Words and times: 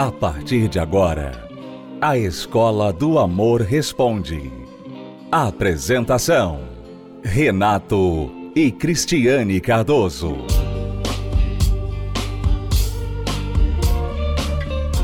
A 0.00 0.10
partir 0.10 0.66
de 0.66 0.78
agora, 0.78 1.46
a 2.00 2.16
Escola 2.16 2.90
do 2.90 3.18
Amor 3.18 3.60
Responde. 3.60 4.50
Apresentação: 5.30 6.66
Renato 7.22 8.32
e 8.56 8.72
Cristiane 8.72 9.60
Cardoso. 9.60 10.38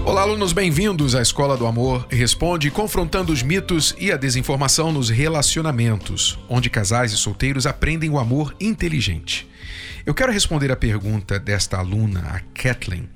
Olá, 0.03 0.23
alunos, 0.23 0.55
bem-vindos 0.55 1.15
à 1.15 1.21
Escola 1.21 1.59
do 1.59 1.67
Amor 1.67 2.07
Responde, 2.09 2.71
confrontando 2.71 3.35
os 3.35 3.43
mitos 3.43 3.95
e 3.99 4.11
a 4.11 4.17
desinformação 4.17 4.91
nos 4.91 5.11
relacionamentos, 5.11 6.39
onde 6.49 6.71
casais 6.71 7.13
e 7.13 7.19
solteiros 7.19 7.67
aprendem 7.67 8.09
o 8.09 8.19
amor 8.19 8.57
inteligente. 8.59 9.47
Eu 10.07 10.15
quero 10.15 10.33
responder 10.33 10.73
a 10.73 10.77
pergunta 10.77 11.39
desta 11.39 11.77
aluna, 11.77 12.21
a 12.21 12.41
Kathleen, 12.59 13.11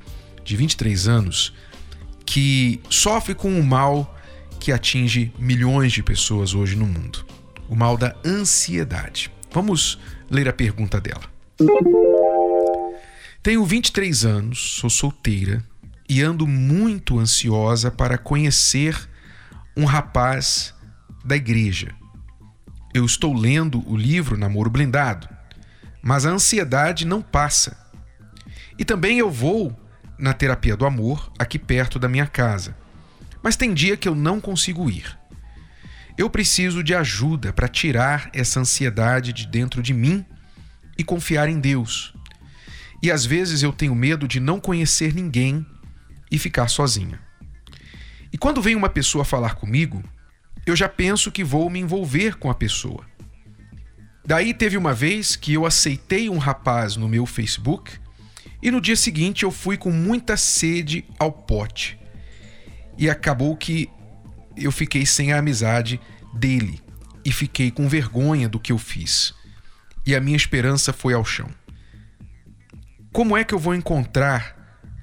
de 0.45 0.57
23 0.57 1.09
anos, 1.09 1.55
que 2.31 2.81
sofre 2.89 3.35
com 3.35 3.51
um 3.51 3.61
mal 3.61 4.17
que 4.61 4.71
atinge 4.71 5.33
milhões 5.37 5.93
de 5.93 6.01
pessoas 6.01 6.55
hoje 6.55 6.77
no 6.77 6.87
mundo: 6.87 7.27
o 7.69 7.75
mal 7.75 7.97
da 7.97 8.15
ansiedade. 8.25 9.33
Vamos 9.51 9.99
ler 10.31 10.49
a 10.49 10.53
pergunta 10.53 11.01
dela. 11.01 11.25
Tenho 13.43 13.65
23 13.65 14.25
anos, 14.25 14.77
sou 14.79 14.89
solteira 14.89 15.65
e 16.09 16.23
ando 16.23 16.47
muito 16.47 17.19
ansiosa 17.19 17.91
para 17.91 18.17
conhecer 18.17 18.97
um 19.77 19.85
rapaz 19.85 20.73
da 21.25 21.35
igreja. 21.35 21.93
Eu 22.95 23.05
estou 23.05 23.35
lendo 23.35 23.83
o 23.91 23.97
livro 23.97 24.39
Namoro 24.39 24.71
Blindado, 24.71 25.29
mas 26.01 26.25
a 26.25 26.31
ansiedade 26.31 27.05
não 27.05 27.23
passa. 27.23 27.77
E 28.79 28.85
também 28.85 29.19
eu 29.19 29.31
vou 29.31 29.77
na 30.21 30.35
terapia 30.35 30.77
do 30.77 30.85
amor, 30.85 31.33
aqui 31.39 31.59
perto 31.59 31.99
da 31.99 32.09
minha 32.09 32.27
casa. 32.27 32.77
Mas 33.43 33.57
tem 33.57 33.73
dia 33.73 33.97
que 33.97 34.09
eu 34.09 34.15
não 34.15 34.41
consigo 34.41 34.91
ir. 34.91 35.19
Eu 36.19 36.29
preciso 36.29 36.83
de 36.83 36.95
ajuda 36.95 37.53
para 37.53 37.67
tirar 37.67 38.29
essa 38.35 38.61
ansiedade 38.61 39.33
de 39.33 39.47
dentro 39.47 39.83
de 39.83 39.95
mim 39.95 40.25
e 40.99 41.03
confiar 41.03 41.49
em 41.49 41.59
Deus. 41.59 42.15
E 43.03 43.11
às 43.11 43.25
vezes 43.25 43.63
eu 43.63 43.73
tenho 43.73 43.95
medo 43.95 44.29
de 44.29 44.39
não 44.39 44.61
conhecer 44.61 45.15
ninguém 45.15 45.65
e 46.31 46.39
ficar 46.39 46.69
sozinha. 46.69 47.19
E 48.31 48.37
quando 48.37 48.61
vem 48.61 48.77
uma 48.77 48.91
pessoa 48.91 49.25
falar 49.25 49.55
comigo, 49.55 50.05
eu 50.67 50.77
já 50.77 50.89
penso 50.89 51.33
que 51.33 51.43
vou 51.43 51.71
me 51.71 51.81
envolver 51.81 52.37
com 52.37 52.51
a 52.51 52.55
pessoa. 52.55 53.05
Daí 54.25 54.53
teve 54.53 54.77
uma 54.77 54.93
vez 54.93 55.35
que 55.35 55.55
eu 55.55 55.65
aceitei 55.65 56.29
um 56.29 56.39
rapaz 56.39 56.95
no 56.97 57.09
meu 57.09 57.25
Facebook 57.25 57.99
e 58.63 58.71
no 58.71 58.81
dia 58.81 58.97
seguinte 58.97 59.43
eu 59.43 59.51
fui 59.51 59.77
com 59.77 59.91
muita 59.91 60.37
sede 60.37 61.05
ao 61.19 61.33
pote. 61.33 61.99
E 62.99 63.09
acabou 63.09 63.57
que 63.57 63.89
eu 64.57 64.71
fiquei 64.71 65.07
sem 65.07 65.33
a 65.33 65.39
amizade 65.39 66.01
dele 66.35 66.81
e 67.25 67.33
fiquei 67.33 67.71
com 67.71 67.89
vergonha 67.89 68.49
do 68.49 68.61
que 68.61 68.73
eu 68.73 68.79
fiz. 68.79 69.35
E 70.07 70.15
a 70.15 70.21
minha 70.21 70.37
esperança 70.37 70.93
foi 70.93 71.15
ao 71.15 71.25
chão. 71.25 71.49
Como 73.13 73.37
é 73.37 73.45
que 73.45 73.55
eu 73.55 73.59
vou 73.59 73.75
encontrar 73.75 74.57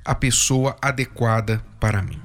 a 0.06 0.16
pessoa 0.16 0.78
adequada 0.82 1.64
para 1.80 2.02
mim? 2.02 2.22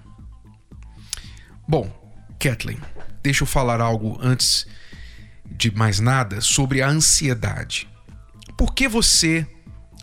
Bom, 1.66 1.90
Kathleen, 2.38 2.80
deixa 3.22 3.42
eu 3.42 3.46
falar 3.46 3.80
algo 3.80 4.18
antes 4.20 4.66
de 5.50 5.70
mais 5.74 6.00
nada 6.00 6.40
sobre 6.40 6.82
a 6.82 6.88
ansiedade. 6.88 7.88
Por 8.56 8.74
que 8.74 8.88
você 8.88 9.46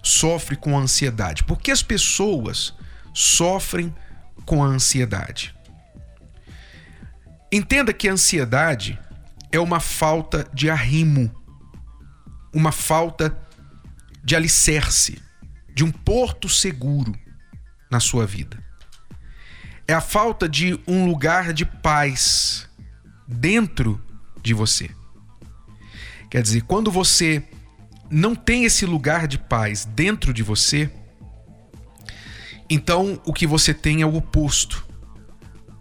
sofre 0.03 0.55
com 0.55 0.77
ansiedade? 0.77 1.43
Por 1.43 1.59
que 1.59 1.71
as 1.71 1.83
pessoas 1.83 2.73
sofrem 3.13 3.93
com 4.45 4.63
a 4.63 4.67
ansiedade? 4.67 5.53
Entenda 7.51 7.93
que 7.93 8.07
a 8.07 8.13
ansiedade 8.13 8.99
é 9.51 9.59
uma 9.59 9.79
falta 9.79 10.47
de 10.53 10.69
arrimo, 10.69 11.31
uma 12.53 12.71
falta 12.71 13.37
de 14.23 14.35
alicerce, 14.35 15.21
de 15.73 15.83
um 15.83 15.91
porto 15.91 16.47
seguro 16.47 17.15
na 17.89 17.99
sua 17.99 18.25
vida. 18.25 18.63
É 19.87 19.93
a 19.93 20.01
falta 20.01 20.47
de 20.47 20.79
um 20.87 21.07
lugar 21.07 21.51
de 21.51 21.65
paz 21.65 22.69
dentro 23.27 23.99
de 24.41 24.53
você. 24.53 24.91
Quer 26.29 26.43
dizer, 26.43 26.61
quando 26.61 26.91
você 26.91 27.43
não 28.09 28.35
tem 28.35 28.65
esse 28.65 28.85
lugar 28.85 29.27
de 29.27 29.37
paz 29.37 29.85
dentro 29.85 30.33
de 30.33 30.41
você, 30.41 30.89
então 32.69 33.21
o 33.25 33.33
que 33.33 33.47
você 33.47 33.73
tem 33.73 34.01
é 34.01 34.05
o 34.05 34.15
oposto. 34.15 34.87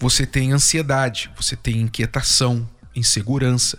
Você 0.01 0.25
tem 0.25 0.53
ansiedade, 0.53 1.31
você 1.37 1.57
tem 1.57 1.81
inquietação, 1.81 2.69
insegurança, 2.95 3.79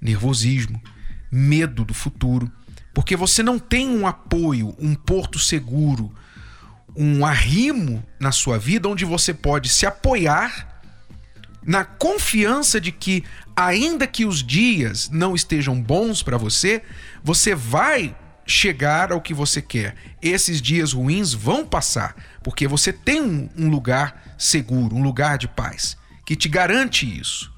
nervosismo, 0.00 0.82
medo 1.30 1.84
do 1.84 1.94
futuro, 1.94 2.50
porque 2.92 3.16
você 3.16 3.42
não 3.42 3.58
tem 3.58 3.88
um 3.88 4.06
apoio, 4.06 4.74
um 4.78 4.94
porto 4.94 5.38
seguro, 5.38 6.12
um 6.96 7.24
arrimo 7.24 8.04
na 8.20 8.32
sua 8.32 8.58
vida 8.58 8.88
onde 8.88 9.04
você 9.04 9.32
pode 9.32 9.68
se 9.68 9.86
apoiar 9.86 10.71
na 11.64 11.84
confiança 11.84 12.80
de 12.80 12.90
que, 12.90 13.24
ainda 13.54 14.06
que 14.06 14.24
os 14.24 14.42
dias 14.42 15.08
não 15.10 15.34
estejam 15.34 15.80
bons 15.80 16.22
para 16.22 16.36
você, 16.36 16.82
você 17.22 17.54
vai 17.54 18.16
chegar 18.44 19.12
ao 19.12 19.20
que 19.20 19.32
você 19.32 19.62
quer. 19.62 19.94
Esses 20.20 20.60
dias 20.60 20.92
ruins 20.92 21.32
vão 21.32 21.64
passar, 21.64 22.16
porque 22.42 22.66
você 22.66 22.92
tem 22.92 23.20
um, 23.20 23.48
um 23.56 23.68
lugar 23.68 24.34
seguro, 24.36 24.96
um 24.96 25.02
lugar 25.02 25.38
de 25.38 25.46
paz, 25.46 25.96
que 26.26 26.34
te 26.34 26.48
garante 26.48 27.06
isso. 27.06 27.52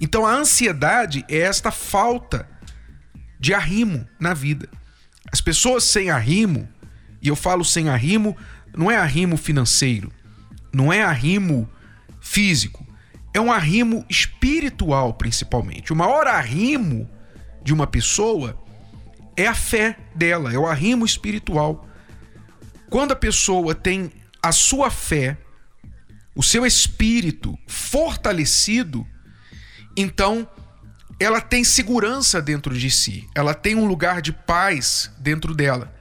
Então 0.00 0.26
a 0.26 0.34
ansiedade 0.34 1.24
é 1.28 1.38
esta 1.38 1.70
falta 1.70 2.48
de 3.38 3.54
arrimo 3.54 4.06
na 4.18 4.34
vida. 4.34 4.68
As 5.32 5.40
pessoas 5.40 5.84
sem 5.84 6.10
arrimo, 6.10 6.68
e 7.22 7.28
eu 7.28 7.36
falo 7.36 7.64
sem 7.64 7.88
arrimo, 7.88 8.36
não 8.76 8.90
é 8.90 8.96
arrimo 8.96 9.36
financeiro, 9.36 10.12
não 10.72 10.92
é 10.92 11.02
arrimo 11.02 11.68
físico, 12.20 12.83
é 13.34 13.40
um 13.40 13.50
arrimo 13.50 14.06
espiritual, 14.08 15.12
principalmente. 15.14 15.92
O 15.92 15.96
maior 15.96 16.28
arrimo 16.28 17.10
de 17.62 17.74
uma 17.74 17.86
pessoa 17.86 18.56
é 19.36 19.48
a 19.48 19.54
fé 19.54 19.98
dela, 20.14 20.54
é 20.54 20.56
o 20.56 20.66
arrimo 20.66 21.04
espiritual. 21.04 21.86
Quando 22.88 23.10
a 23.10 23.16
pessoa 23.16 23.74
tem 23.74 24.12
a 24.40 24.52
sua 24.52 24.88
fé, 24.88 25.36
o 26.36 26.42
seu 26.42 26.64
espírito 26.64 27.58
fortalecido, 27.66 29.04
então 29.96 30.48
ela 31.18 31.40
tem 31.40 31.64
segurança 31.64 32.40
dentro 32.40 32.76
de 32.76 32.90
si, 32.90 33.28
ela 33.34 33.52
tem 33.52 33.74
um 33.74 33.86
lugar 33.86 34.22
de 34.22 34.32
paz 34.32 35.10
dentro 35.18 35.54
dela, 35.54 35.92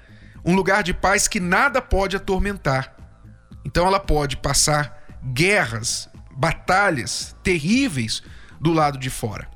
um 0.46 0.56
lugar 0.56 0.84
de 0.84 0.94
paz 0.94 1.28
que 1.28 1.40
nada 1.40 1.82
pode 1.82 2.16
atormentar. 2.16 2.96
Então 3.66 3.88
ela 3.88 4.00
pode 4.00 4.38
passar 4.38 5.04
guerras, 5.34 6.10
batalhas 6.36 7.36
terríveis 7.44 8.24
do 8.60 8.72
lado 8.72 8.98
de 8.98 9.10
fora. 9.10 9.48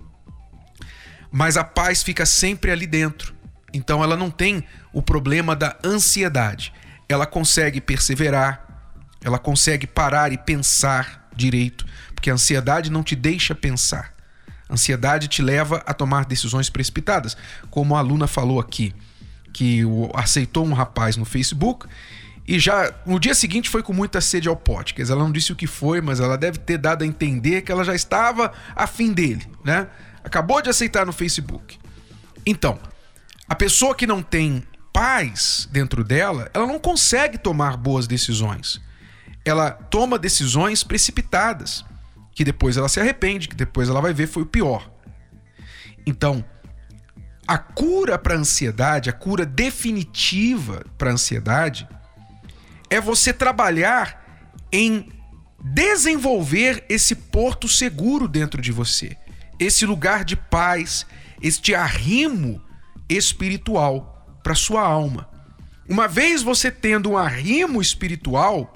Mas 1.32 1.58
a 1.58 1.64
paz 1.64 2.04
fica 2.04 2.26
sempre 2.26 2.72
ali 2.72 2.88
dentro. 2.88 3.36
Então 3.74 4.04
ela 4.04 4.16
não 4.16 4.30
tem 4.30 4.64
o 4.94 5.02
problema 5.02 5.56
da 5.56 5.78
ansiedade. 5.84 6.74
Ela 7.10 7.26
consegue 7.26 7.80
perseverar, 7.80 8.66
ela 9.22 9.40
consegue 9.40 9.88
parar 9.88 10.32
e 10.32 10.38
pensar 10.38 11.30
direito, 11.36 11.86
porque 12.14 12.30
a 12.30 12.34
ansiedade 12.34 12.90
não 12.90 13.04
te 13.04 13.16
deixa 13.16 13.54
pensar. 13.54 14.14
A 14.68 14.74
ansiedade 14.74 15.28
te 15.28 15.42
leva 15.42 15.84
a 15.86 15.94
tomar 15.94 16.26
decisões 16.26 16.70
precipitadas, 16.70 17.38
como 17.70 17.96
a 17.96 18.00
aluna 18.00 18.28
falou 18.28 18.60
aqui, 18.60 18.94
que 19.54 19.84
aceitou 20.14 20.66
um 20.66 20.74
rapaz 20.74 21.16
no 21.16 21.24
Facebook 21.24 21.88
e 22.48 22.60
já 22.60 22.94
no 23.06 23.20
dia 23.20 23.36
seguinte 23.36 23.70
foi 23.70 23.84
com 23.84 23.92
muita 23.92 24.22
sede 24.22 24.48
ao 24.48 24.56
pote. 24.56 24.94
Quer 24.94 25.02
dizer, 25.02 25.14
ela 25.14 25.24
não 25.24 25.32
disse 25.32 25.52
o 25.52 25.56
que 25.56 25.68
foi, 25.68 26.00
mas 26.00 26.22
ela 26.22 26.38
deve 26.38 26.58
ter 26.60 26.78
dado 26.78 27.04
a 27.04 27.06
entender 27.06 27.62
que 27.62 27.72
ela 27.72 27.84
já 27.84 27.94
estava 27.94 28.54
afim 28.74 29.12
dele, 29.12 29.46
né? 29.66 29.88
Acabou 30.24 30.62
de 30.62 30.70
aceitar 30.70 31.06
no 31.06 31.12
Facebook. 31.12 31.78
Então, 32.46 32.80
a 33.50 33.54
pessoa 33.54 33.94
que 33.94 34.08
não 34.08 34.22
tem 34.22 34.64
paz 34.94 35.68
dentro 35.72 36.04
dela, 36.04 36.50
ela 36.54 36.66
não 36.66 36.80
consegue 36.80 37.38
tomar 37.38 37.76
boas 37.76 38.08
decisões. 38.08 38.82
Ela 39.44 39.72
toma 39.72 40.18
decisões 40.18 40.84
precipitadas, 40.84 41.84
que 42.34 42.46
depois 42.46 42.78
ela 42.78 42.88
se 42.88 43.00
arrepende, 43.00 43.50
que 43.50 43.56
depois 43.56 43.90
ela 43.90 44.00
vai 44.02 44.14
ver 44.14 44.28
foi 44.28 44.44
o 44.44 44.46
pior. 44.46 44.90
Então, 46.06 46.44
a 47.46 47.58
cura 47.58 48.18
para 48.18 48.36
ansiedade, 48.36 49.10
a 49.10 49.14
cura 49.14 49.46
definitiva 49.46 50.86
para 50.98 51.12
ansiedade, 51.12 51.88
é 52.90 53.00
você 53.00 53.34
trabalhar 53.34 54.24
em 54.72 55.12
desenvolver 55.60 56.86
esse 56.88 57.16
porto 57.16 57.68
seguro 57.68 58.28
dentro 58.28 58.62
de 58.62 58.72
você, 58.72 59.18
esse 59.60 59.86
lugar 59.86 60.24
de 60.24 60.36
paz, 60.36 61.06
este 61.42 61.74
arrimo 61.74 62.62
espiritual 63.10 64.40
para 64.44 64.56
sua 64.56 64.82
alma. 64.82 65.30
Uma 65.90 66.08
vez 66.08 66.44
você 66.44 66.70
tendo 66.70 67.12
um 67.12 67.18
arrimo 67.18 67.82
espiritual, 67.82 68.74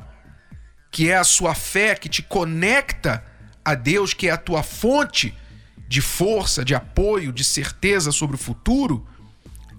que 0.92 1.10
é 1.10 1.18
a 1.18 1.24
sua 1.24 1.54
fé 1.54 1.96
que 1.96 2.10
te 2.10 2.22
conecta 2.22 3.24
a 3.64 3.76
Deus, 3.76 4.14
que 4.14 4.28
é 4.28 4.32
a 4.32 4.38
tua 4.38 4.64
fonte 4.64 5.36
de 5.88 6.02
força, 6.02 6.64
de 6.64 6.74
apoio, 6.74 7.32
de 7.32 7.44
certeza 7.44 8.12
sobre 8.12 8.36
o 8.36 8.40
futuro, 8.40 9.06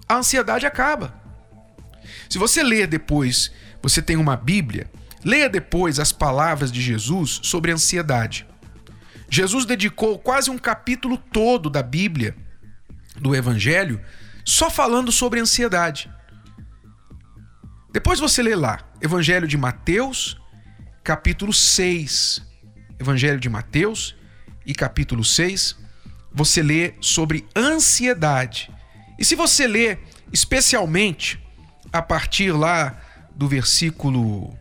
a 0.07 0.15
ansiedade 0.15 0.65
acaba. 0.65 1.22
Se 2.29 2.37
você 2.37 2.63
ler 2.63 2.87
depois, 2.87 3.51
você 3.81 4.01
tem 4.01 4.17
uma 4.17 4.35
Bíblia, 4.35 4.89
leia 5.23 5.49
depois 5.49 5.99
as 5.99 6.11
palavras 6.11 6.71
de 6.71 6.81
Jesus 6.81 7.39
sobre 7.43 7.71
ansiedade. 7.71 8.45
Jesus 9.29 9.65
dedicou 9.65 10.19
quase 10.19 10.49
um 10.49 10.57
capítulo 10.57 11.17
todo 11.17 11.69
da 11.69 11.81
Bíblia, 11.81 12.35
do 13.19 13.35
Evangelho, 13.35 14.01
só 14.45 14.69
falando 14.69 15.11
sobre 15.11 15.39
ansiedade. 15.39 16.11
Depois 17.91 18.19
você 18.19 18.41
lê 18.41 18.55
lá, 18.55 18.79
Evangelho 19.01 19.47
de 19.47 19.57
Mateus, 19.57 20.37
capítulo 21.03 21.53
6. 21.53 22.41
Evangelho 22.99 23.39
de 23.39 23.49
Mateus 23.49 24.15
e 24.65 24.73
capítulo 24.73 25.23
6, 25.23 25.75
você 26.33 26.63
lê 26.63 26.93
sobre 27.01 27.45
ansiedade. 27.55 28.71
E 29.19 29.25
se 29.25 29.35
você 29.35 29.67
lê 29.67 29.97
especialmente 30.31 31.41
a 31.93 32.01
partir 32.01 32.51
lá 32.51 32.97
do 33.35 33.47
versículo 33.47 34.57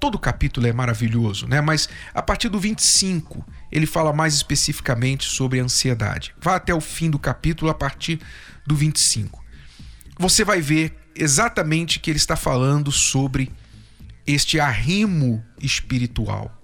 todo 0.00 0.16
o 0.16 0.18
capítulo 0.18 0.66
é 0.66 0.72
maravilhoso, 0.72 1.46
né? 1.46 1.60
Mas 1.60 1.88
a 2.12 2.20
partir 2.20 2.48
do 2.48 2.58
25, 2.58 3.46
ele 3.70 3.86
fala 3.86 4.12
mais 4.12 4.34
especificamente 4.34 5.24
sobre 5.24 5.60
ansiedade. 5.60 6.34
Vá 6.40 6.56
até 6.56 6.74
o 6.74 6.80
fim 6.80 7.08
do 7.08 7.20
capítulo 7.20 7.70
a 7.70 7.74
partir 7.74 8.18
do 8.66 8.74
25. 8.74 9.44
Você 10.18 10.44
vai 10.44 10.60
ver 10.60 10.98
exatamente 11.14 12.00
que 12.00 12.10
ele 12.10 12.16
está 12.16 12.34
falando 12.34 12.90
sobre 12.90 13.52
este 14.26 14.58
arrimo 14.58 15.44
espiritual, 15.60 16.60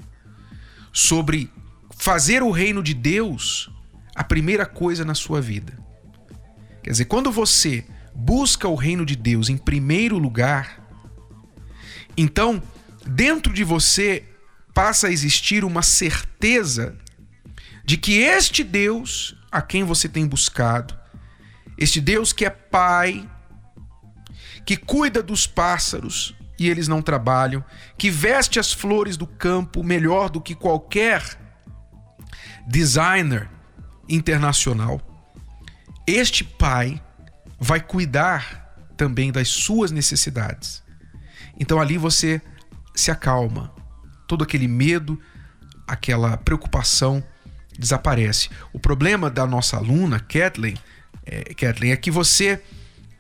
sobre 0.93 1.49
fazer 1.97 2.43
o 2.43 2.51
reino 2.51 2.83
de 2.83 2.95
Deus 2.95 3.71
a 4.17 4.25
primeira 4.25 4.67
coisa 4.67 5.05
na 5.05 5.15
sua 5.15 5.41
vida. 5.41 5.79
Quer 6.83 6.91
dizer, 6.91 7.05
quando 7.05 7.31
você 7.31 7.85
busca 8.21 8.67
o 8.67 8.75
reino 8.75 9.07
de 9.07 9.15
Deus 9.15 9.49
em 9.49 9.57
primeiro 9.57 10.19
lugar, 10.19 10.85
então 12.17 12.61
dentro 13.07 13.53
de 13.53 13.63
você 13.63 14.25
passa 14.75 15.07
a 15.07 15.11
existir 15.13 15.65
uma 15.65 15.83
certeza 15.83 16.99
de 17.85 17.97
que 17.97 18.19
este 18.19 18.65
Deus 18.65 19.37
a 19.53 19.63
quem 19.63 19.85
você 19.85 20.09
tem 20.09 20.27
buscado, 20.27 20.99
este 21.79 22.01
Deus 22.01 22.33
que 22.33 22.45
é 22.45 22.51
Pai, 22.51 23.27
que 24.67 24.77
cuida 24.77 25.23
dos 25.23 25.47
pássaros 25.47 26.35
e 26.59 26.69
eles 26.69 26.89
não 26.89 27.01
trabalham, 27.01 27.65
que 27.97 28.11
veste 28.11 28.59
as 28.59 28.73
flores 28.73 29.17
do 29.17 29.29
campo 29.29 29.85
melhor 29.85 30.29
do 30.29 30.41
que 30.41 30.57
qualquer 30.57 31.23
designer 32.67 33.49
internacional. 34.09 35.01
Este 36.05 36.43
pai 36.43 37.01
vai 37.59 37.81
cuidar 37.81 38.75
também 38.97 39.33
das 39.33 39.49
suas 39.49 39.91
necessidades. 39.91 40.83
Então 41.59 41.81
ali 41.81 41.99
você 41.99 42.41
se 42.95 43.11
acalma. 43.11 43.73
Todo 44.27 44.45
aquele 44.45 44.69
medo, 44.69 45.19
aquela 45.87 46.37
preocupação 46.37 47.23
desaparece. 47.79 48.51
O 48.73 48.79
problema 48.79 49.31
da 49.31 49.47
nossa 49.47 49.77
aluna, 49.77 50.21
Kathleen, 50.21 50.77
é, 51.25 51.55
Kathleen, 51.55 51.93
é 51.93 51.97
que 51.97 52.11
você 52.11 52.61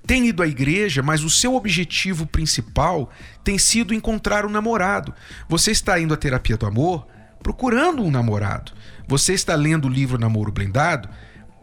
tem 0.06 0.26
ido 0.26 0.42
à 0.42 0.46
igreja, 0.46 1.02
mas 1.02 1.22
o 1.22 1.30
seu 1.30 1.54
objetivo 1.54 2.26
principal 2.26 3.10
tem 3.44 3.58
sido 3.58 3.94
encontrar 3.94 4.44
um 4.46 4.48
namorado. 4.48 5.14
Você 5.48 5.70
está 5.70 6.00
indo 6.00 6.14
à 6.14 6.16
terapia 6.16 6.56
do 6.56 6.66
amor 6.66 7.06
procurando 7.42 8.02
um 8.02 8.10
namorado. 8.10 8.72
Você 9.06 9.32
está 9.32 9.54
lendo 9.54 9.86
o 9.86 9.90
livro 9.90 10.18
Namoro 10.18 10.50
Blindado, 10.50 11.08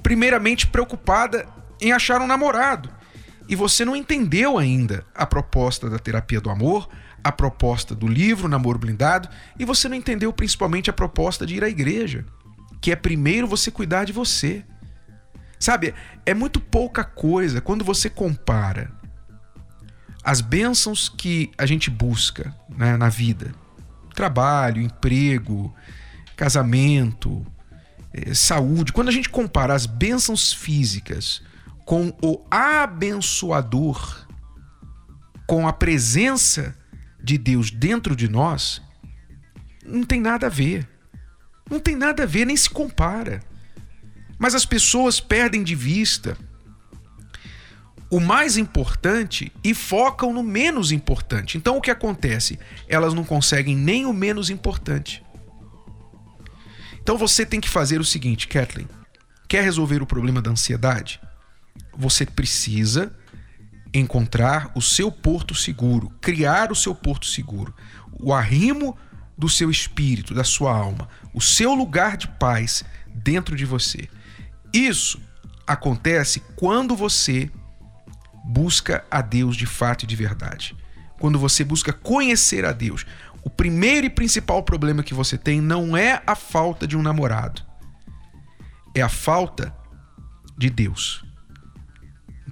primeiramente 0.01 0.67
preocupada 0.67 1.45
em 1.81 1.91
achar 1.91 2.21
um 2.21 2.27
namorado. 2.27 2.89
E 3.47 3.55
você 3.55 3.85
não 3.85 3.95
entendeu 3.95 4.57
ainda 4.57 5.05
a 5.13 5.25
proposta 5.25 5.89
da 5.89 5.99
terapia 5.99 6.41
do 6.41 6.49
amor, 6.49 6.89
a 7.23 7.31
proposta 7.31 7.93
do 7.93 8.07
livro 8.07 8.47
Namoro 8.47 8.79
Blindado, 8.79 9.29
e 9.57 9.65
você 9.65 9.87
não 9.87 9.95
entendeu 9.95 10.31
principalmente 10.33 10.89
a 10.89 10.93
proposta 10.93 11.45
de 11.45 11.55
ir 11.55 11.63
à 11.63 11.69
igreja, 11.69 12.25
que 12.81 12.91
é 12.91 12.95
primeiro 12.95 13.47
você 13.47 13.69
cuidar 13.69 14.05
de 14.05 14.13
você. 14.13 14.63
Sabe, 15.59 15.93
é 16.25 16.33
muito 16.33 16.59
pouca 16.59 17.03
coisa 17.03 17.61
quando 17.61 17.83
você 17.83 18.09
compara 18.09 18.91
as 20.23 20.41
bênçãos 20.41 21.07
que 21.07 21.51
a 21.57 21.65
gente 21.67 21.89
busca 21.89 22.53
né, 22.69 22.97
na 22.97 23.09
vida: 23.09 23.53
trabalho, 24.15 24.81
emprego, 24.81 25.73
casamento, 26.35 27.45
eh, 28.11 28.33
saúde. 28.33 28.91
Quando 28.91 29.09
a 29.09 29.11
gente 29.11 29.29
compara 29.29 29.73
as 29.73 29.85
bênçãos 29.85 30.51
físicas 30.51 31.43
com 31.85 32.11
o 32.21 32.43
abençoador, 32.49 34.27
com 35.47 35.67
a 35.67 35.73
presença 35.73 36.75
de 37.23 37.37
Deus 37.37 37.69
dentro 37.69 38.15
de 38.15 38.27
nós, 38.27 38.81
não 39.85 40.03
tem 40.03 40.19
nada 40.19 40.47
a 40.47 40.49
ver. 40.49 40.89
Não 41.69 41.79
tem 41.79 41.95
nada 41.95 42.23
a 42.23 42.25
ver, 42.25 42.45
nem 42.45 42.57
se 42.57 42.69
compara. 42.69 43.41
Mas 44.37 44.53
as 44.53 44.65
pessoas 44.65 45.19
perdem 45.19 45.63
de 45.63 45.75
vista 45.75 46.37
o 48.09 48.19
mais 48.19 48.57
importante 48.57 49.51
e 49.63 49.73
focam 49.73 50.33
no 50.33 50.43
menos 50.43 50.91
importante. 50.91 51.57
Então 51.57 51.77
o 51.77 51.81
que 51.81 51.91
acontece? 51.91 52.59
Elas 52.87 53.13
não 53.13 53.23
conseguem 53.23 53.75
nem 53.75 54.05
o 54.05 54.13
menos 54.13 54.49
importante. 54.49 55.23
Então 57.01 57.17
você 57.17 57.45
tem 57.45 57.59
que 57.59 57.69
fazer 57.69 57.99
o 57.99 58.05
seguinte, 58.05 58.47
Kathleen: 58.47 58.87
quer 59.47 59.63
resolver 59.63 60.01
o 60.01 60.07
problema 60.07 60.41
da 60.41 60.51
ansiedade? 60.51 61.19
Você 61.97 62.25
precisa 62.25 63.15
encontrar 63.93 64.71
o 64.75 64.81
seu 64.81 65.11
porto 65.11 65.55
seguro, 65.55 66.09
criar 66.21 66.71
o 66.71 66.75
seu 66.75 66.93
porto 66.93 67.25
seguro, 67.25 67.73
o 68.11 68.33
arrimo 68.33 68.97
do 69.37 69.47
seu 69.47 69.69
espírito, 69.69 70.33
da 70.33 70.43
sua 70.43 70.75
alma, 70.75 71.07
o 71.33 71.41
seu 71.41 71.73
lugar 71.73 72.17
de 72.17 72.27
paz 72.27 72.83
dentro 73.07 73.55
de 73.55 73.65
você. 73.65 74.09
Isso 74.73 75.19
acontece 75.65 76.41
quando 76.55 76.95
você 76.95 77.49
busca 78.45 79.03
a 79.09 79.21
Deus 79.21 79.55
de 79.55 79.65
fato 79.65 80.03
e 80.03 80.07
de 80.07 80.15
verdade. 80.15 80.75
Quando 81.19 81.39
você 81.39 81.63
busca 81.63 81.91
conhecer 81.91 82.65
a 82.65 82.71
Deus. 82.71 83.05
O 83.43 83.49
primeiro 83.49 84.07
e 84.07 84.09
principal 84.09 84.63
problema 84.63 85.03
que 85.03 85.13
você 85.13 85.37
tem 85.37 85.61
não 85.61 85.95
é 85.95 86.21
a 86.25 86.35
falta 86.35 86.87
de 86.87 86.97
um 86.97 87.01
namorado, 87.01 87.61
é 88.95 89.01
a 89.01 89.09
falta 89.09 89.73
de 90.57 90.69
Deus. 90.69 91.24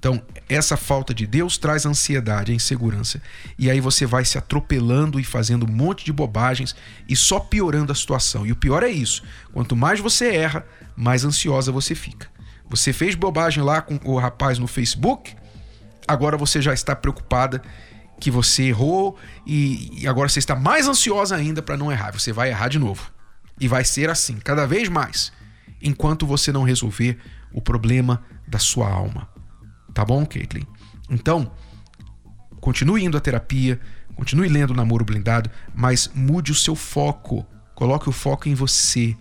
Então, 0.04 0.22
essa 0.50 0.76
falta 0.76 1.14
de 1.14 1.26
Deus 1.26 1.58
traz 1.58 1.86
ansiedade, 1.86 2.54
insegurança. 2.54 3.22
E 3.58 3.72
aí 3.72 3.80
você 3.80 4.06
vai 4.06 4.26
se 4.26 4.38
atropelando 4.38 5.18
e 5.18 5.24
fazendo 5.24 5.66
um 5.66 5.72
monte 5.72 6.04
de 6.04 6.12
bobagens 6.12 6.76
e 7.08 7.16
só 7.16 7.40
piorando 7.40 7.90
a 7.90 7.96
situação. 7.96 8.46
E 8.46 8.52
o 8.52 8.56
pior 8.58 8.84
é 8.84 8.90
isso: 8.90 9.24
quanto 9.54 9.78
mais 9.78 10.02
você 10.02 10.36
erra, 10.36 10.66
mais 10.94 11.24
ansiosa 11.24 11.72
você 11.72 11.96
fica. 11.96 12.28
Você 12.70 12.92
fez 12.92 13.16
bobagem 13.16 13.64
lá 13.64 13.82
com 13.82 13.98
o 14.04 14.20
rapaz 14.20 14.60
no 14.60 14.68
Facebook, 14.68 15.34
agora 16.06 16.36
você 16.36 16.62
já 16.62 16.74
está 16.74 16.94
preocupada 16.94 17.62
que 18.20 18.30
você 18.30 18.64
errou 18.64 19.18
e, 19.48 20.06
agora 20.06 20.28
você 20.28 20.40
está 20.40 20.54
mais 20.54 20.86
ansiosa 20.86 21.38
ainda 21.38 21.62
para 21.62 21.78
não 21.78 21.90
errar. 21.90 22.12
Você 22.12 22.34
vai 22.34 22.50
errar 22.50 22.68
de 22.68 22.78
novo. 22.78 23.10
E 23.58 23.70
vai 23.70 23.86
ser 23.86 24.10
assim, 24.10 24.36
cada 24.36 24.68
vez 24.68 24.90
mais, 24.90 25.32
enquanto 25.82 26.28
você 26.28 26.52
não 26.52 26.64
resolver 26.64 27.18
o 27.54 27.62
problema 27.62 28.22
da 28.46 28.60
sua 28.60 28.90
alma. 28.90 29.32
Tá 29.94 30.04
bom, 30.04 30.26
Caitlin? 30.26 30.66
Então, 31.10 31.52
continue 32.60 33.04
indo 33.04 33.18
à 33.18 33.22
terapia, 33.22 33.80
continue 34.16 34.48
lendo 34.48 34.72
o 34.72 34.76
Namoro 34.76 35.06
Blindado, 35.06 35.50
mas 35.74 36.10
mude 36.14 36.52
o 36.52 36.56
seu 36.56 36.76
foco. 36.76 37.46
Coloque 37.76 38.10
o 38.10 38.12
foco 38.12 38.50
em 38.50 38.56
você. 38.56 39.16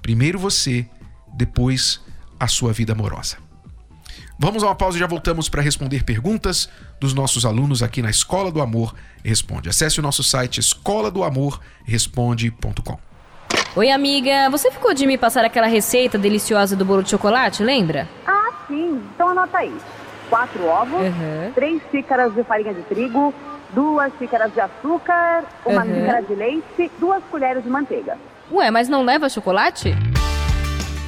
Primeiro 0.00 0.38
você, 0.38 0.88
depois 1.34 2.00
a 2.38 2.46
sua 2.46 2.72
vida 2.72 2.92
amorosa. 2.92 3.36
Vamos 4.38 4.62
a 4.62 4.68
uma 4.68 4.74
pausa 4.74 4.96
e 4.96 5.00
já 5.00 5.06
voltamos 5.06 5.50
para 5.50 5.60
responder 5.60 6.02
perguntas 6.02 6.70
dos 6.98 7.12
nossos 7.12 7.44
alunos 7.44 7.82
aqui 7.82 8.00
na 8.00 8.08
Escola 8.08 8.50
do 8.50 8.62
Amor 8.62 8.94
Responde. 9.22 9.68
Acesse 9.68 10.00
o 10.00 10.02
nosso 10.02 10.24
site 10.24 10.60
escola 10.60 11.10
do 11.10 11.22
amor 11.22 11.60
responde.com. 11.84 12.98
Oi, 13.76 13.90
amiga. 13.90 14.48
Você 14.50 14.70
ficou 14.70 14.94
de 14.94 15.06
me 15.06 15.18
passar 15.18 15.44
aquela 15.44 15.66
receita 15.66 16.16
deliciosa 16.16 16.74
do 16.74 16.86
bolo 16.86 17.02
de 17.02 17.10
chocolate, 17.10 17.62
lembra? 17.62 18.08
Ah, 18.26 18.39
anota 19.40 19.58
aí. 19.58 19.74
Quatro 20.28 20.64
ovos, 20.66 21.00
uhum. 21.00 21.52
três 21.54 21.80
xícaras 21.90 22.32
de 22.34 22.44
farinha 22.44 22.72
de 22.72 22.82
trigo, 22.82 23.34
duas 23.74 24.12
xícaras 24.18 24.52
de 24.52 24.60
açúcar, 24.60 25.44
uma 25.64 25.84
uhum. 25.84 25.94
xícara 25.94 26.22
de 26.22 26.34
leite, 26.34 26.90
duas 26.98 27.22
colheres 27.30 27.64
de 27.64 27.70
manteiga. 27.70 28.16
Ué, 28.52 28.70
mas 28.70 28.88
não 28.88 29.02
leva 29.02 29.28
chocolate? 29.28 29.94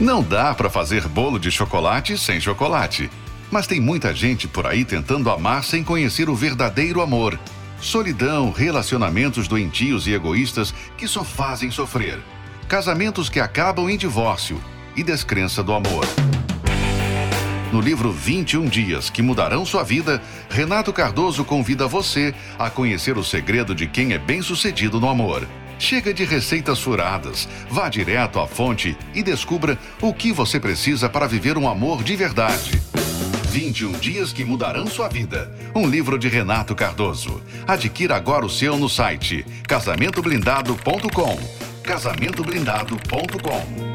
Não 0.01 0.23
dá 0.23 0.55
para 0.55 0.71
fazer 0.71 1.07
bolo 1.07 1.39
de 1.39 1.51
chocolate 1.51 2.19
sem 2.19 2.41
chocolate. 2.41 3.11
Mas 3.51 3.67
tem 3.67 3.81
muita 3.81 4.15
gente 4.15 4.49
por 4.49 4.67
aí 4.67 4.85
tentando 4.85 5.31
amar 5.31 5.63
sem 5.63 5.85
conhecer 5.85 6.29
o 6.29 6.35
verdadeiro 6.35 7.01
amor. 7.01 7.39
solidão, 7.81 8.53
relacionamentos 8.53 9.49
doentios 9.49 10.07
e 10.07 10.15
egoístas 10.15 10.73
que 10.97 11.09
só 11.09 11.25
fazem 11.25 11.69
sofrer, 11.69 12.21
casamentos 12.69 13.29
que 13.29 13.41
acabam 13.41 13.91
em 13.91 13.97
divórcio 13.97 14.57
e 14.97 15.03
descrença 15.03 15.65
do 15.65 15.73
amor. 15.73 16.07
No 17.73 17.81
livro 17.81 18.13
21 18.13 18.67
Dias 18.67 19.09
que 19.09 19.23
Mudarão 19.23 19.65
Sua 19.65 19.83
Vida, 19.83 20.21
Renato 20.51 20.93
Cardoso 20.93 21.43
convida 21.43 21.89
você 21.89 22.35
a 22.59 22.69
conhecer 22.69 23.17
o 23.17 23.25
segredo 23.25 23.75
de 23.75 23.87
quem 23.87 24.13
é 24.13 24.19
bem-sucedido 24.19 25.01
no 25.01 25.09
amor. 25.09 25.49
Chega 25.79 26.13
de 26.13 26.23
receitas 26.23 26.81
furadas, 26.81 27.49
vá 27.71 27.89
direto 27.89 28.39
à 28.39 28.47
fonte 28.47 28.95
e 29.15 29.23
descubra 29.23 29.79
o 30.03 30.13
que 30.13 30.33
você 30.33 30.61
precisa 30.61 31.09
para 31.09 31.27
viver 31.27 31.57
um 31.57 31.67
amor 31.67 32.05
de 32.05 32.15
verdade. 32.15 32.79
21 33.49 33.93
Dias 33.93 34.35
que 34.35 34.45
Mudarão 34.45 34.87
Sua 34.87 35.09
Vida. 35.09 35.51
Um 35.75 35.89
livro 35.89 36.19
de 36.19 36.29
Renato 36.29 36.75
Cardoso. 36.75 37.41
Adquira 37.67 38.17
agora 38.17 38.45
o 38.45 38.51
seu 38.51 38.77
no 38.77 38.89
site 38.89 39.47
casamentoblindado.com. 39.67 41.39
Casamentoblindado.com. 41.83 43.92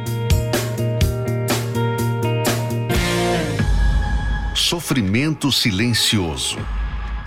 Sofrimento 4.58 5.52
silencioso. 5.52 6.58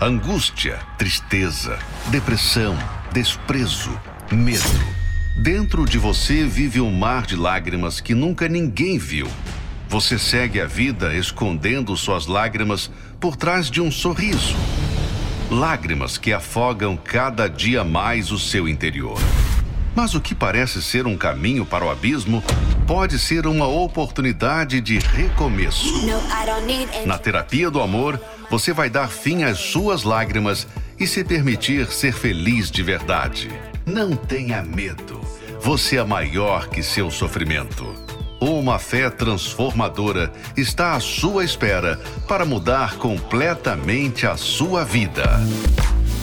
Angústia, 0.00 0.80
tristeza, 0.98 1.78
depressão, 2.08 2.76
desprezo, 3.12 3.96
medo. 4.32 4.84
Dentro 5.40 5.84
de 5.86 5.96
você 5.96 6.44
vive 6.44 6.80
um 6.80 6.90
mar 6.90 7.24
de 7.24 7.36
lágrimas 7.36 8.00
que 8.00 8.16
nunca 8.16 8.48
ninguém 8.48 8.98
viu. 8.98 9.28
Você 9.88 10.18
segue 10.18 10.60
a 10.60 10.66
vida 10.66 11.14
escondendo 11.14 11.96
suas 11.96 12.26
lágrimas 12.26 12.90
por 13.20 13.36
trás 13.36 13.70
de 13.70 13.80
um 13.80 13.92
sorriso. 13.92 14.56
Lágrimas 15.48 16.18
que 16.18 16.32
afogam 16.32 16.96
cada 16.96 17.48
dia 17.48 17.84
mais 17.84 18.32
o 18.32 18.40
seu 18.40 18.68
interior. 18.68 19.20
Mas 19.94 20.14
o 20.14 20.20
que 20.20 20.34
parece 20.34 20.82
ser 20.82 21.06
um 21.06 21.16
caminho 21.16 21.66
para 21.66 21.84
o 21.84 21.90
abismo 21.90 22.42
pode 22.86 23.18
ser 23.18 23.46
uma 23.46 23.66
oportunidade 23.66 24.80
de 24.80 24.98
recomeço. 24.98 26.06
Na 27.06 27.18
terapia 27.18 27.70
do 27.70 27.80
amor, 27.80 28.20
você 28.50 28.72
vai 28.72 28.88
dar 28.88 29.08
fim 29.08 29.44
às 29.44 29.58
suas 29.58 30.02
lágrimas 30.02 30.66
e 30.98 31.06
se 31.06 31.24
permitir 31.24 31.86
ser 31.90 32.12
feliz 32.12 32.70
de 32.70 32.82
verdade. 32.82 33.48
Não 33.86 34.14
tenha 34.14 34.62
medo. 34.62 35.20
Você 35.60 35.96
é 35.96 36.04
maior 36.04 36.68
que 36.68 36.82
seu 36.82 37.10
sofrimento. 37.10 37.94
Uma 38.40 38.78
fé 38.78 39.10
transformadora 39.10 40.32
está 40.56 40.94
à 40.94 41.00
sua 41.00 41.44
espera 41.44 42.00
para 42.26 42.46
mudar 42.46 42.96
completamente 42.96 44.26
a 44.26 44.36
sua 44.36 44.84
vida. 44.84 45.24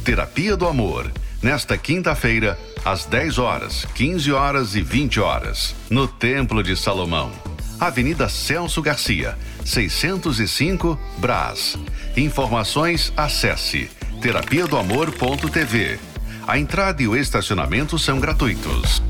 Terapia 0.04 0.58
do 0.58 0.68
Amor. 0.68 1.12
Nesta 1.44 1.78
quinta-feira, 1.78 2.58
às 2.88 3.06
10 3.06 3.38
horas, 3.38 3.86
15 3.96 4.32
horas 4.32 4.74
e 4.74 4.82
20 4.82 5.20
horas, 5.20 5.76
no 5.90 6.08
Templo 6.08 6.64
de 6.64 6.74
Salomão. 6.78 7.30
Avenida 7.78 8.30
Celso 8.30 8.82
Garcia, 8.82 9.38
605 9.66 10.98
Brás. 11.18 11.78
Informações 12.16 13.12
acesse 13.18 13.90
terapia 14.22 14.66
do 14.66 14.78
amor.tv. 14.78 16.00
A 16.48 16.58
entrada 16.58 17.04
e 17.04 17.10
o 17.10 17.16
estacionamento 17.18 18.00
são 18.00 18.22
gratuitos. 18.22 19.04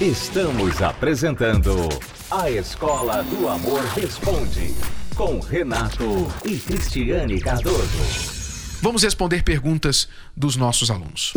Estamos 0.00 0.82
apresentando 0.82 1.88
A 2.32 2.50
Escola 2.50 3.22
do 3.22 3.48
Amor 3.48 3.80
Responde 3.94 4.74
com 5.14 5.38
Renato 5.38 6.26
e 6.44 6.56
Cristiane 6.56 7.40
Cardoso. 7.40 8.33
Vamos 8.84 9.02
responder 9.02 9.42
perguntas 9.42 10.06
dos 10.36 10.56
nossos 10.56 10.90
alunos. 10.90 11.32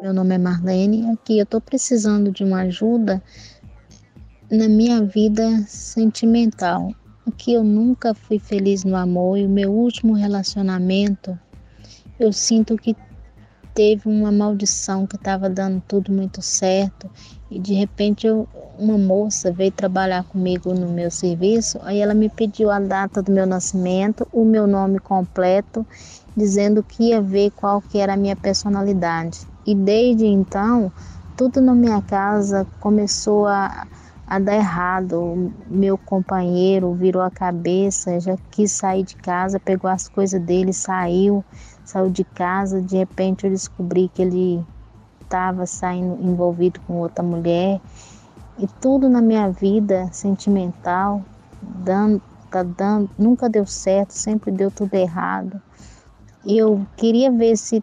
Meu 0.00 0.14
nome 0.14 0.36
é 0.36 0.38
Marlene, 0.38 1.10
aqui 1.10 1.40
eu 1.40 1.42
estou 1.42 1.60
precisando 1.60 2.30
de 2.30 2.44
uma 2.44 2.60
ajuda 2.60 3.20
na 4.48 4.68
minha 4.68 5.02
vida 5.02 5.64
sentimental. 5.66 6.94
Aqui 7.26 7.54
eu 7.54 7.64
nunca 7.64 8.14
fui 8.14 8.38
feliz 8.38 8.84
no 8.84 8.94
amor 8.94 9.38
e 9.38 9.44
o 9.44 9.48
meu 9.48 9.72
último 9.72 10.12
relacionamento 10.12 11.36
eu 12.20 12.32
sinto 12.32 12.76
que 12.76 12.94
teve 13.74 14.08
uma 14.08 14.30
maldição 14.30 15.08
que 15.08 15.16
estava 15.16 15.50
dando 15.50 15.82
tudo 15.88 16.12
muito 16.12 16.40
certo 16.40 17.10
e 17.54 17.58
de 17.60 17.72
repente 17.72 18.26
eu, 18.26 18.48
uma 18.76 18.98
moça 18.98 19.52
veio 19.52 19.70
trabalhar 19.70 20.24
comigo 20.24 20.74
no 20.74 20.88
meu 20.88 21.08
serviço, 21.08 21.78
aí 21.82 22.00
ela 22.00 22.12
me 22.12 22.28
pediu 22.28 22.68
a 22.68 22.80
data 22.80 23.22
do 23.22 23.30
meu 23.30 23.46
nascimento, 23.46 24.26
o 24.32 24.44
meu 24.44 24.66
nome 24.66 24.98
completo, 24.98 25.86
dizendo 26.36 26.82
que 26.82 27.10
ia 27.10 27.22
ver 27.22 27.52
qual 27.52 27.80
que 27.80 27.98
era 27.98 28.14
a 28.14 28.16
minha 28.16 28.34
personalidade. 28.34 29.46
E 29.64 29.72
desde 29.72 30.26
então, 30.26 30.90
tudo 31.36 31.60
na 31.60 31.74
minha 31.74 32.02
casa 32.02 32.66
começou 32.80 33.46
a, 33.46 33.86
a 34.26 34.38
dar 34.40 34.56
errado. 34.56 35.52
Meu 35.68 35.96
companheiro 35.96 36.92
virou 36.92 37.22
a 37.22 37.30
cabeça, 37.30 38.18
já 38.18 38.36
quis 38.50 38.72
sair 38.72 39.04
de 39.04 39.14
casa, 39.14 39.60
pegou 39.60 39.88
as 39.88 40.08
coisas 40.08 40.40
dele, 40.40 40.72
saiu 40.72 41.44
saiu 41.84 42.10
de 42.10 42.24
casa, 42.24 42.80
de 42.80 42.96
repente 42.96 43.44
eu 43.44 43.50
descobri 43.50 44.08
que 44.08 44.22
ele 44.22 44.66
estava 45.34 45.66
saindo 45.66 46.16
envolvido 46.22 46.78
com 46.86 47.00
outra 47.00 47.24
mulher 47.24 47.80
e 48.56 48.68
tudo 48.80 49.08
na 49.08 49.20
minha 49.20 49.50
vida 49.50 50.08
sentimental 50.12 51.24
dando, 51.60 52.22
tá 52.52 52.62
dando, 52.62 53.10
nunca 53.18 53.48
deu 53.48 53.66
certo, 53.66 54.12
sempre 54.12 54.52
deu 54.52 54.70
tudo 54.70 54.94
errado. 54.94 55.60
Eu 56.46 56.86
queria 56.96 57.32
ver 57.32 57.56
se 57.56 57.82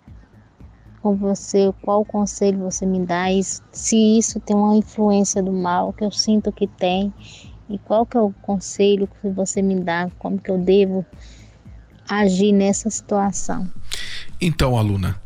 com 1.02 1.14
você 1.16 1.74
qual 1.82 2.06
conselho 2.06 2.60
você 2.60 2.86
me 2.86 3.06
dá 3.06 3.26
se 3.74 4.18
isso 4.18 4.40
tem 4.40 4.56
uma 4.56 4.78
influência 4.78 5.44
do 5.44 5.52
mal 5.52 5.92
que 5.92 6.06
eu 6.06 6.12
sinto 6.12 6.54
que 6.54 6.68
tem 6.68 7.14
e 7.68 7.78
qual 7.80 8.06
que 8.06 8.16
é 8.16 8.22
o 8.22 8.34
conselho 8.42 9.10
que 9.20 9.28
você 9.30 9.62
me 9.62 9.76
dá, 9.76 10.10
como 10.20 10.40
que 10.40 10.52
eu 10.52 10.58
devo 10.58 11.06
agir 12.08 12.54
nessa 12.54 12.90
situação. 12.90 13.70
Então, 14.40 14.78
aluna, 14.78 15.20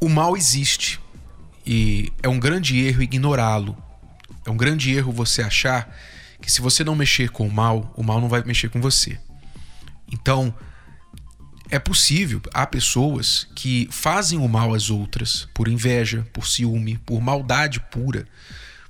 o 0.00 0.08
mal 0.08 0.36
existe 0.36 0.99
e 1.72 2.12
é 2.20 2.28
um 2.28 2.40
grande 2.40 2.84
erro 2.84 3.00
ignorá-lo. 3.00 3.80
É 4.44 4.50
um 4.50 4.56
grande 4.56 4.92
erro 4.92 5.12
você 5.12 5.40
achar 5.40 5.96
que 6.42 6.50
se 6.50 6.60
você 6.60 6.82
não 6.82 6.96
mexer 6.96 7.30
com 7.30 7.46
o 7.46 7.52
mal, 7.52 7.94
o 7.96 8.02
mal 8.02 8.20
não 8.20 8.28
vai 8.28 8.42
mexer 8.42 8.68
com 8.70 8.80
você. 8.80 9.16
Então, 10.10 10.52
é 11.70 11.78
possível, 11.78 12.42
há 12.52 12.66
pessoas 12.66 13.46
que 13.54 13.88
fazem 13.92 14.36
o 14.40 14.48
mal 14.48 14.74
às 14.74 14.90
outras 14.90 15.48
por 15.54 15.68
inveja, 15.68 16.26
por 16.32 16.44
ciúme, 16.44 16.98
por 16.98 17.20
maldade 17.20 17.78
pura, 17.78 18.26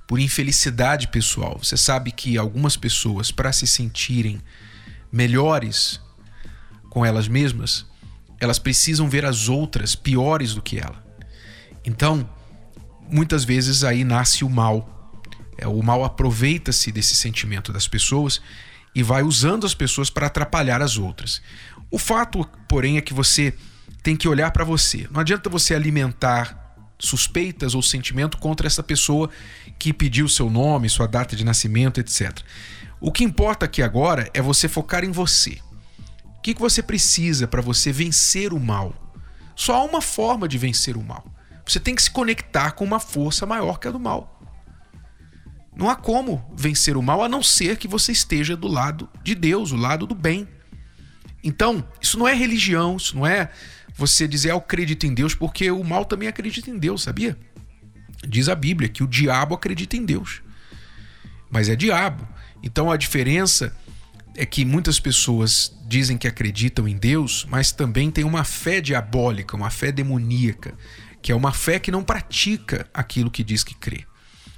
por 0.07 0.19
infelicidade 0.19 1.07
pessoal. 1.09 1.59
Você 1.61 1.77
sabe 1.77 2.11
que 2.11 2.35
algumas 2.35 2.75
pessoas, 2.75 3.31
para 3.31 3.53
se 3.53 3.67
sentirem 3.67 4.41
melhores 5.11 6.01
com 6.89 7.05
elas 7.05 7.27
mesmas, 7.27 7.85
elas 8.39 8.57
precisam 8.57 9.07
ver 9.07 9.23
as 9.23 9.49
outras 9.49 9.93
piores 9.93 10.55
do 10.55 10.63
que 10.63 10.79
ela. 10.79 11.05
Então, 11.85 12.27
muitas 13.11 13.43
vezes 13.43 13.83
aí 13.83 14.03
nasce 14.03 14.43
o 14.43 14.49
mal. 14.49 15.13
É, 15.57 15.67
o 15.67 15.81
mal 15.83 16.03
aproveita-se 16.03 16.91
desse 16.91 17.15
sentimento 17.15 17.71
das 17.71 17.87
pessoas 17.87 18.41
e 18.95 19.03
vai 19.03 19.21
usando 19.21 19.65
as 19.65 19.73
pessoas 19.73 20.09
para 20.09 20.27
atrapalhar 20.27 20.81
as 20.81 20.97
outras. 20.97 21.41
O 21.89 21.97
fato, 21.97 22.47
porém, 22.67 22.97
é 22.97 23.01
que 23.01 23.13
você 23.13 23.53
tem 24.01 24.15
que 24.15 24.27
olhar 24.27 24.51
para 24.51 24.63
você. 24.63 25.07
Não 25.11 25.21
adianta 25.21 25.49
você 25.49 25.75
alimentar 25.75 26.57
suspeitas 26.97 27.75
ou 27.75 27.81
sentimento 27.81 28.37
contra 28.37 28.67
essa 28.67 28.83
pessoa 28.83 29.29
que 29.77 29.91
pediu 29.91 30.27
seu 30.27 30.49
nome, 30.49 30.89
sua 30.89 31.07
data 31.07 31.35
de 31.35 31.43
nascimento, 31.43 31.99
etc. 31.99 32.39
O 32.99 33.11
que 33.11 33.23
importa 33.23 33.65
aqui 33.65 33.81
agora 33.81 34.29
é 34.33 34.41
você 34.41 34.67
focar 34.67 35.03
em 35.03 35.11
você. 35.11 35.59
O 36.37 36.41
que, 36.41 36.53
que 36.53 36.61
você 36.61 36.81
precisa 36.81 37.47
para 37.47 37.61
você 37.61 37.91
vencer 37.91 38.53
o 38.53 38.59
mal? 38.59 38.95
Só 39.55 39.75
há 39.75 39.83
uma 39.83 40.01
forma 40.01 40.47
de 40.47 40.57
vencer 40.57 40.97
o 40.97 41.03
mal. 41.03 41.30
Você 41.65 41.79
tem 41.79 41.95
que 41.95 42.03
se 42.03 42.11
conectar 42.11 42.71
com 42.71 42.83
uma 42.83 42.99
força 42.99 43.45
maior 43.45 43.79
que 43.79 43.87
a 43.87 43.91
do 43.91 43.99
mal. 43.99 44.39
Não 45.75 45.89
há 45.89 45.95
como 45.95 46.43
vencer 46.55 46.97
o 46.97 47.01
mal 47.01 47.23
a 47.23 47.29
não 47.29 47.41
ser 47.41 47.77
que 47.77 47.87
você 47.87 48.11
esteja 48.11 48.55
do 48.55 48.67
lado 48.67 49.09
de 49.23 49.33
Deus, 49.33 49.71
o 49.71 49.75
lado 49.75 50.05
do 50.05 50.13
bem. 50.13 50.47
Então, 51.43 51.87
isso 52.01 52.19
não 52.19 52.27
é 52.27 52.33
religião, 52.33 52.97
isso 52.97 53.15
não 53.15 53.25
é 53.25 53.49
você 53.95 54.27
dizer 54.27 54.51
eu 54.51 54.57
acredito 54.57 55.05
em 55.05 55.13
Deus, 55.13 55.33
porque 55.33 55.71
o 55.71 55.83
mal 55.83 56.05
também 56.05 56.27
acredita 56.27 56.69
em 56.69 56.77
Deus, 56.77 57.03
sabia? 57.03 57.37
Diz 58.27 58.49
a 58.49 58.55
Bíblia 58.55 58.89
que 58.89 59.03
o 59.03 59.07
diabo 59.07 59.55
acredita 59.55 59.97
em 59.97 60.05
Deus. 60.05 60.41
Mas 61.49 61.69
é 61.69 61.75
diabo. 61.75 62.27
Então 62.61 62.91
a 62.91 62.97
diferença 62.97 63.75
é 64.35 64.45
que 64.45 64.63
muitas 64.63 64.99
pessoas 64.99 65.75
dizem 65.87 66.17
que 66.17 66.27
acreditam 66.27 66.87
em 66.87 66.95
Deus, 66.95 67.45
mas 67.49 67.71
também 67.71 68.09
têm 68.09 68.23
uma 68.23 68.43
fé 68.43 68.79
diabólica, 68.79 69.57
uma 69.57 69.69
fé 69.69 69.91
demoníaca, 69.91 70.73
que 71.21 71.31
é 71.31 71.35
uma 71.35 71.51
fé 71.51 71.79
que 71.79 71.91
não 71.91 72.03
pratica 72.03 72.87
aquilo 72.93 73.31
que 73.31 73.43
diz 73.43 73.63
que 73.63 73.75
crê. 73.75 74.05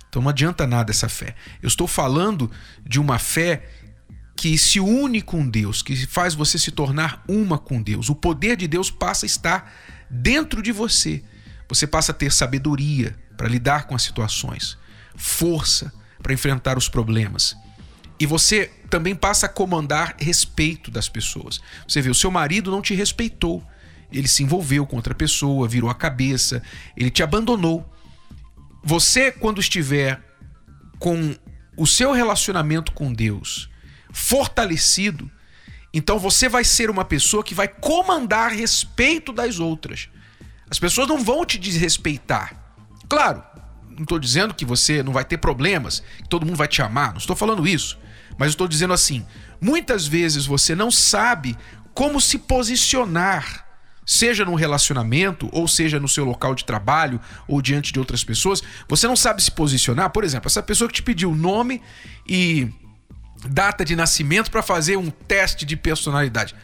Então 0.10 0.22
não 0.22 0.29
adianta 0.29 0.67
nada 0.67 0.91
essa 0.91 1.10
fé. 1.10 1.36
Eu 1.62 1.67
estou 1.67 1.88
falando 1.88 2.50
de 2.86 3.00
uma 3.00 3.17
fé 3.17 3.67
que 4.36 4.58
se 4.58 4.79
une 4.79 5.22
com 5.22 5.48
Deus, 5.48 5.82
que 5.82 5.96
faz 6.08 6.34
você 6.34 6.58
se 6.58 6.72
tornar 6.72 7.24
uma 7.27 7.58
com 7.58 7.82
Deus. 7.82 8.10
O 8.10 8.15
poder 8.15 8.55
de 8.55 8.67
Deus 8.67 8.91
passa 8.91 9.25
a 9.25 9.27
estar 9.27 9.74
dentro 10.10 10.62
de 10.62 10.72
você. 10.72 11.24
Você 11.67 11.88
passa 11.88 12.12
a 12.12 12.15
ter 12.15 12.32
sabedoria 12.32 13.15
para 13.36 13.48
lidar 13.48 13.88
com 13.88 13.96
as 13.96 14.03
situações, 14.03 14.77
força 15.15 15.91
para 16.22 16.34
enfrentar 16.34 16.77
os 16.77 16.88
problemas. 16.88 17.55
E 18.20 18.25
você 18.25 18.67
também 18.89 19.15
passa 19.15 19.48
a 19.48 19.50
comandar 19.50 20.15
respeito 20.20 20.91
das 20.91 21.10
pessoas. 21.10 21.60
Você 21.88 22.01
vê, 22.01 22.10
o 22.10 22.15
seu 22.15 22.29
marido 22.29 22.72
não 22.72 22.82
te 22.82 22.93
respeitou. 22.93 23.65
Ele 24.13 24.27
se 24.27 24.43
envolveu 24.43 24.86
com 24.86 24.96
outra 24.96 25.15
pessoa, 25.15 25.67
virou 25.67 25.89
a 25.89 25.96
cabeça, 25.96 26.62
ele 26.96 27.10
te 27.10 27.24
abandonou. 27.24 27.89
Você, 28.84 29.32
quando 29.32 29.60
estiver 29.60 30.22
com 31.00 31.36
o 31.75 31.88
seu 31.88 32.12
relacionamento 32.12 32.91
com 32.91 33.12
Deus 33.12 33.70
fortalecido, 34.12 35.29
então 35.93 36.20
você 36.20 36.48
vai 36.48 36.63
ser 36.63 36.89
uma 36.89 37.03
pessoa 37.03 37.43
que 37.43 37.55
vai 37.55 37.67
comandar 37.67 38.51
respeito 38.51 39.34
das 39.34 39.60
outras. 39.60 40.10
As 40.70 40.79
pessoas 40.79 41.08
não 41.08 41.24
vão 41.24 41.46
te 41.46 41.58
desrespeitar. 41.58 42.55
Claro, 43.08 43.43
não 43.91 44.03
estou 44.03 44.20
dizendo 44.20 44.53
que 44.53 44.65
você 44.65 45.03
não 45.03 45.13
vai 45.13 45.24
ter 45.24 45.38
problemas, 45.38 46.01
que 46.17 46.29
todo 46.29 46.46
mundo 46.46 46.58
vai 46.58 46.67
te 46.67 46.82
amar, 46.82 47.12
não 47.12 47.17
estou 47.17 47.36
falando 47.36 47.67
isso. 47.67 47.98
Mas 48.38 48.50
estou 48.50 48.67
dizendo 48.67 48.93
assim: 48.93 49.25
muitas 49.62 50.08
vezes 50.08 50.46
você 50.46 50.75
não 50.75 50.89
sabe 50.89 51.55
como 51.93 52.20
se 52.20 52.39
posicionar, 52.39 53.65
seja 54.05 54.45
num 54.45 54.55
relacionamento, 54.55 55.50
ou 55.51 55.67
seja 55.67 56.00
no 56.00 56.07
seu 56.07 56.25
local 56.25 56.55
de 56.55 56.65
trabalho, 56.65 57.19
ou 57.48 57.62
diante 57.62 57.91
de 57.91 58.00
outras 58.00 58.24
pessoas. 58.24 58.62
Você 58.88 59.07
não 59.07 59.15
sabe 59.15 59.41
se 59.41 59.51
posicionar. 59.51 60.10
Por 60.10 60.24
exemplo, 60.24 60.48
essa 60.48 60.63
pessoa 60.63 60.88
que 60.88 60.95
te 60.95 61.03
pediu 61.03 61.33
nome 61.36 61.81
e 62.27 62.72
data 63.50 63.83
de 63.83 63.95
nascimento 63.95 64.50
para 64.50 64.62
fazer 64.62 64.98
um 64.98 65.10
teste 65.10 65.65
de 65.65 65.75
personalidade. 65.75 66.55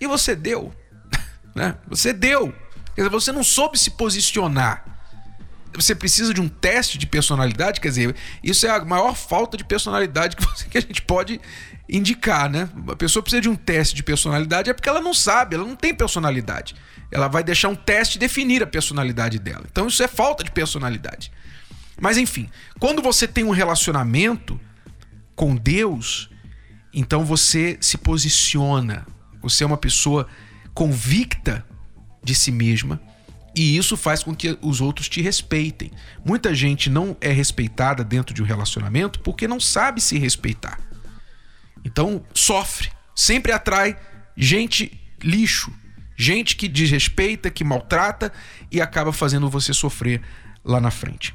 E 0.00 0.06
você 0.06 0.34
deu. 0.34 0.72
Né? 1.54 1.76
Você 1.86 2.14
deu. 2.14 2.50
Quer 2.94 3.02
dizer, 3.02 3.10
você 3.10 3.30
não 3.30 3.44
soube 3.44 3.78
se 3.78 3.90
posicionar 3.90 4.91
você 5.74 5.94
precisa 5.94 6.34
de 6.34 6.40
um 6.40 6.48
teste 6.48 6.98
de 6.98 7.06
personalidade, 7.06 7.80
quer 7.80 7.88
dizer, 7.88 8.16
isso 8.42 8.66
é 8.66 8.70
a 8.70 8.84
maior 8.84 9.14
falta 9.14 9.56
de 9.56 9.64
personalidade 9.64 10.36
que, 10.36 10.44
você, 10.44 10.66
que 10.66 10.78
a 10.78 10.80
gente 10.80 11.02
pode 11.02 11.40
indicar, 11.88 12.50
né? 12.50 12.68
A 12.88 12.96
pessoa 12.96 13.22
precisa 13.22 13.40
de 13.40 13.48
um 13.48 13.56
teste 13.56 13.94
de 13.94 14.02
personalidade 14.02 14.70
é 14.70 14.72
porque 14.72 14.88
ela 14.88 15.00
não 15.00 15.14
sabe, 15.14 15.56
ela 15.56 15.66
não 15.66 15.76
tem 15.76 15.94
personalidade. 15.94 16.74
Ela 17.10 17.28
vai 17.28 17.44
deixar 17.44 17.68
um 17.68 17.74
teste 17.74 18.18
definir 18.18 18.62
a 18.62 18.66
personalidade 18.66 19.38
dela. 19.38 19.64
Então 19.70 19.86
isso 19.86 20.02
é 20.02 20.08
falta 20.08 20.42
de 20.42 20.50
personalidade. 20.50 21.30
Mas 22.00 22.16
enfim, 22.16 22.48
quando 22.78 23.02
você 23.02 23.28
tem 23.28 23.44
um 23.44 23.50
relacionamento 23.50 24.58
com 25.36 25.54
Deus, 25.54 26.30
então 26.92 27.24
você 27.24 27.76
se 27.80 27.98
posiciona. 27.98 29.06
Você 29.42 29.64
é 29.64 29.66
uma 29.66 29.76
pessoa 29.76 30.26
convicta 30.72 31.64
de 32.22 32.34
si 32.34 32.50
mesma 32.50 33.00
e 33.54 33.76
isso 33.76 33.96
faz 33.96 34.22
com 34.22 34.34
que 34.34 34.58
os 34.62 34.80
outros 34.80 35.08
te 35.08 35.20
respeitem. 35.20 35.90
Muita 36.24 36.54
gente 36.54 36.88
não 36.88 37.16
é 37.20 37.30
respeitada 37.30 38.02
dentro 38.02 38.34
de 38.34 38.42
um 38.42 38.46
relacionamento 38.46 39.20
porque 39.20 39.46
não 39.46 39.60
sabe 39.60 40.00
se 40.00 40.18
respeitar. 40.18 40.78
Então 41.84 42.24
sofre, 42.34 42.90
sempre 43.14 43.52
atrai 43.52 43.96
gente 44.36 45.00
lixo, 45.22 45.72
gente 46.16 46.56
que 46.56 46.68
desrespeita, 46.68 47.50
que 47.50 47.64
maltrata 47.64 48.32
e 48.70 48.80
acaba 48.80 49.12
fazendo 49.12 49.50
você 49.50 49.74
sofrer 49.74 50.22
lá 50.64 50.80
na 50.80 50.90
frente. 50.90 51.34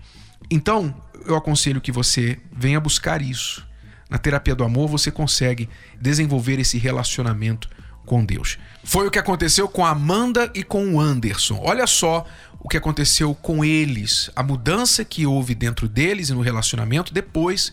Então, 0.49 0.95
eu 1.25 1.35
aconselho 1.35 1.81
que 1.81 1.91
você 1.91 2.39
venha 2.51 2.79
buscar 2.79 3.21
isso. 3.21 3.67
Na 4.09 4.17
terapia 4.17 4.55
do 4.55 4.63
amor, 4.63 4.87
você 4.87 5.11
consegue 5.11 5.69
desenvolver 5.99 6.59
esse 6.59 6.77
relacionamento 6.77 7.69
com 8.07 8.25
Deus. 8.25 8.57
Foi 8.83 9.05
o 9.05 9.11
que 9.11 9.19
aconteceu 9.19 9.67
com 9.67 9.85
a 9.85 9.91
Amanda 9.91 10.49
e 10.55 10.63
com 10.63 10.95
o 10.95 10.99
Anderson. 10.99 11.61
Olha 11.61 11.85
só 11.85 12.25
o 12.59 12.69
que 12.69 12.77
aconteceu 12.77 13.35
com 13.35 13.63
eles, 13.63 14.31
a 14.35 14.41
mudança 14.41 15.05
que 15.05 15.25
houve 15.25 15.53
dentro 15.53 15.87
deles 15.87 16.29
e 16.29 16.33
no 16.33 16.41
relacionamento 16.41 17.13
depois 17.13 17.71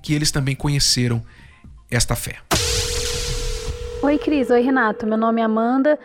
que 0.00 0.14
eles 0.14 0.30
também 0.30 0.54
conheceram 0.54 1.22
esta 1.90 2.16
fé. 2.16 2.36
Oi, 4.02 4.18
Cris. 4.18 4.50
Oi, 4.50 4.60
Renato. 4.62 5.06
Meu 5.06 5.18
nome 5.18 5.40
é 5.40 5.44
Amanda. 5.44 5.98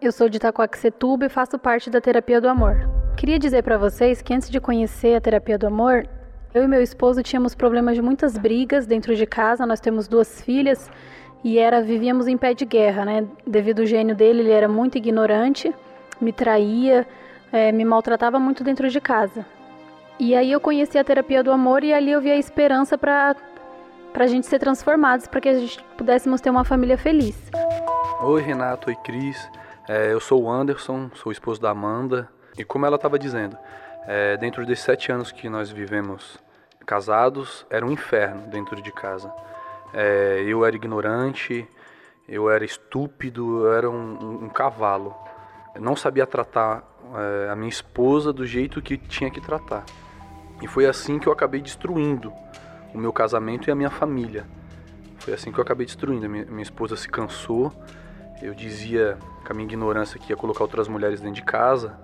Eu 0.00 0.12
sou 0.12 0.28
de 0.28 0.36
Itacoaxetuba 0.36 1.26
e 1.26 1.28
faço 1.28 1.58
parte 1.58 1.90
da 1.90 2.00
Terapia 2.00 2.40
do 2.40 2.48
Amor. 2.48 2.88
Queria 3.16 3.38
dizer 3.38 3.62
para 3.62 3.78
vocês 3.78 4.22
que 4.22 4.32
antes 4.34 4.50
de 4.50 4.60
conhecer 4.60 5.14
a 5.16 5.20
Terapia 5.20 5.58
do 5.58 5.66
Amor, 5.66 6.06
eu 6.54 6.64
e 6.64 6.68
meu 6.68 6.82
esposo 6.82 7.22
tínhamos 7.22 7.54
problemas 7.54 7.94
de 7.94 8.02
muitas 8.02 8.36
brigas 8.36 8.86
dentro 8.86 9.14
de 9.14 9.26
casa. 9.26 9.66
Nós 9.66 9.80
temos 9.80 10.08
duas 10.08 10.40
filhas 10.42 10.90
e 11.44 11.58
era 11.58 11.82
vivíamos 11.82 12.28
em 12.28 12.36
pé 12.36 12.54
de 12.54 12.64
guerra, 12.64 13.04
né? 13.04 13.26
Devido 13.46 13.80
ao 13.80 13.86
gênio 13.86 14.14
dele, 14.14 14.40
ele 14.40 14.50
era 14.50 14.68
muito 14.68 14.96
ignorante, 14.96 15.74
me 16.20 16.32
traía, 16.32 17.06
é, 17.52 17.72
me 17.72 17.84
maltratava 17.84 18.38
muito 18.38 18.62
dentro 18.62 18.88
de 18.88 19.00
casa. 19.00 19.44
E 20.18 20.34
aí 20.36 20.52
eu 20.52 20.60
conheci 20.60 20.98
a 20.98 21.04
terapia 21.04 21.42
do 21.42 21.50
amor 21.50 21.82
e 21.82 21.92
ali 21.92 22.12
eu 22.12 22.20
vi 22.20 22.30
a 22.30 22.36
esperança 22.36 22.96
para 22.96 23.34
para 24.12 24.24
a 24.24 24.26
gente 24.26 24.46
ser 24.46 24.58
transformados, 24.58 25.26
para 25.26 25.40
que 25.40 25.48
a 25.48 25.54
gente 25.54 25.82
pudéssemos 25.96 26.38
ter 26.38 26.50
uma 26.50 26.64
família 26.64 26.98
feliz. 26.98 27.34
Oi 28.20 28.42
Renato, 28.42 28.90
oi 28.90 28.96
Cris, 28.96 29.48
é, 29.88 30.12
eu 30.12 30.20
sou 30.20 30.42
o 30.42 30.50
Anderson, 30.50 31.10
sou 31.14 31.30
o 31.30 31.32
esposo 31.32 31.58
da 31.58 31.70
Amanda 31.70 32.28
e 32.58 32.62
como 32.62 32.84
ela 32.84 32.96
estava 32.96 33.18
dizendo, 33.18 33.56
é, 34.06 34.36
dentro 34.36 34.66
desses 34.66 34.84
sete 34.84 35.10
anos 35.10 35.32
que 35.32 35.48
nós 35.48 35.70
vivemos 35.70 36.38
casados, 36.84 37.66
era 37.70 37.86
um 37.86 37.90
inferno 37.90 38.42
dentro 38.48 38.80
de 38.82 38.92
casa. 38.92 39.32
É, 39.92 40.42
eu 40.46 40.64
era 40.64 40.74
ignorante, 40.74 41.68
eu 42.28 42.48
era 42.48 42.64
estúpido, 42.64 43.66
eu 43.66 43.72
era 43.74 43.90
um, 43.90 44.44
um, 44.44 44.48
cavalo. 44.48 45.14
Eu 45.74 45.82
não 45.82 45.94
sabia 45.94 46.26
tratar 46.26 46.82
é, 47.14 47.50
a 47.50 47.56
minha 47.56 47.68
esposa 47.68 48.32
do 48.32 48.46
jeito 48.46 48.80
que 48.80 48.96
tinha 48.96 49.30
que 49.30 49.40
tratar. 49.40 49.84
E 50.62 50.66
foi 50.66 50.86
assim 50.86 51.18
que 51.18 51.26
eu 51.26 51.32
acabei 51.32 51.60
destruindo 51.60 52.32
o 52.94 52.98
meu 52.98 53.12
casamento 53.12 53.68
e 53.68 53.70
a 53.70 53.74
minha 53.74 53.90
família. 53.90 54.46
Foi 55.18 55.34
assim 55.34 55.52
que 55.52 55.58
eu 55.58 55.62
acabei 55.62 55.84
destruindo. 55.84 56.28
Minha, 56.28 56.46
minha 56.46 56.62
esposa 56.62 56.96
se 56.96 57.08
cansou. 57.08 57.72
Eu 58.40 58.54
dizia 58.54 59.18
com 59.44 59.52
a 59.52 59.54
minha 59.54 59.66
ignorância 59.66 60.18
que 60.18 60.32
ia 60.32 60.36
colocar 60.36 60.64
outras 60.64 60.88
mulheres 60.88 61.20
dentro 61.20 61.36
de 61.36 61.42
casa. 61.42 61.98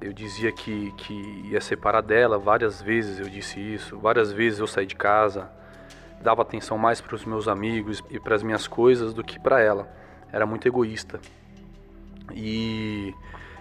Eu 0.00 0.12
dizia 0.12 0.50
que, 0.50 0.92
que 0.92 1.12
ia 1.50 1.60
separar 1.60 2.00
dela. 2.00 2.38
Várias 2.38 2.80
vezes 2.80 3.18
eu 3.18 3.28
disse 3.28 3.60
isso. 3.60 3.98
Várias 3.98 4.32
vezes 4.32 4.60
eu 4.60 4.66
saí 4.66 4.86
de 4.86 4.96
casa 4.96 5.57
dava 6.22 6.42
atenção 6.42 6.76
mais 6.76 7.00
para 7.00 7.14
os 7.14 7.24
meus 7.24 7.48
amigos 7.48 8.02
e 8.10 8.18
para 8.18 8.34
as 8.34 8.42
minhas 8.42 8.66
coisas 8.66 9.14
do 9.14 9.22
que 9.22 9.38
para 9.38 9.60
ela. 9.60 9.88
Era 10.32 10.46
muito 10.46 10.66
egoísta. 10.66 11.20
E, 12.34 13.14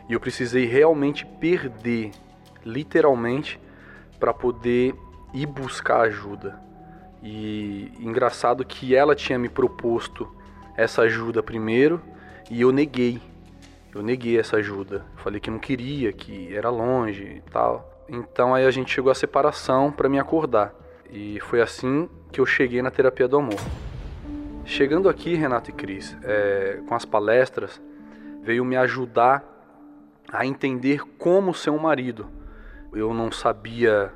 e 0.09 0.13
eu 0.13 0.19
precisei 0.19 0.65
realmente 0.65 1.25
perder, 1.25 2.11
literalmente, 2.65 3.59
para 4.19 4.33
poder 4.33 4.95
ir 5.33 5.45
buscar 5.45 6.01
ajuda. 6.01 6.59
E 7.21 7.91
engraçado 7.99 8.65
que 8.65 8.95
ela 8.95 9.15
tinha 9.15 9.39
me 9.39 9.49
proposto 9.49 10.27
essa 10.75 11.01
ajuda 11.03 11.41
primeiro 11.41 12.01
e 12.49 12.61
eu 12.61 12.71
neguei. 12.71 13.21
Eu 13.93 14.03
neguei 14.03 14.39
essa 14.39 14.57
ajuda. 14.57 15.05
Falei 15.15 15.39
que 15.39 15.49
não 15.49 15.59
queria, 15.59 16.13
que 16.13 16.53
era 16.55 16.69
longe 16.69 17.23
e 17.23 17.41
tal. 17.51 18.05
Então 18.07 18.53
aí 18.53 18.65
a 18.65 18.71
gente 18.71 18.93
chegou 18.93 19.11
à 19.11 19.15
separação 19.15 19.91
para 19.91 20.07
me 20.07 20.19
acordar. 20.19 20.73
E 21.11 21.39
foi 21.41 21.61
assim 21.61 22.09
que 22.31 22.41
eu 22.41 22.45
cheguei 22.45 22.81
na 22.81 22.91
terapia 22.91 23.27
do 23.27 23.37
amor. 23.37 23.59
Chegando 24.65 25.07
aqui, 25.07 25.33
Renato 25.35 25.69
e 25.69 25.73
Cris, 25.73 26.15
é, 26.23 26.81
com 26.87 26.93
as 26.93 27.05
palestras, 27.05 27.81
veio 28.41 28.65
me 28.65 28.75
ajudar 28.75 29.43
a 30.31 30.45
entender 30.45 31.01
como 31.17 31.53
ser 31.53 31.69
um 31.69 31.79
marido. 31.79 32.27
Eu 32.93 33.13
não 33.13 33.31
sabia 33.31 34.11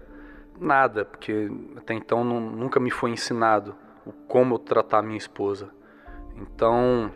nada, 0.59 1.05
porque 1.05 1.49
até 1.77 1.93
então 1.93 2.23
não, 2.23 2.39
nunca 2.39 2.79
me 2.79 2.91
foi 2.91 3.11
ensinado 3.11 3.75
o 4.05 4.11
como 4.11 4.59
tratar 4.59 5.01
minha 5.01 5.17
esposa. 5.17 5.69
Então, 6.35 7.11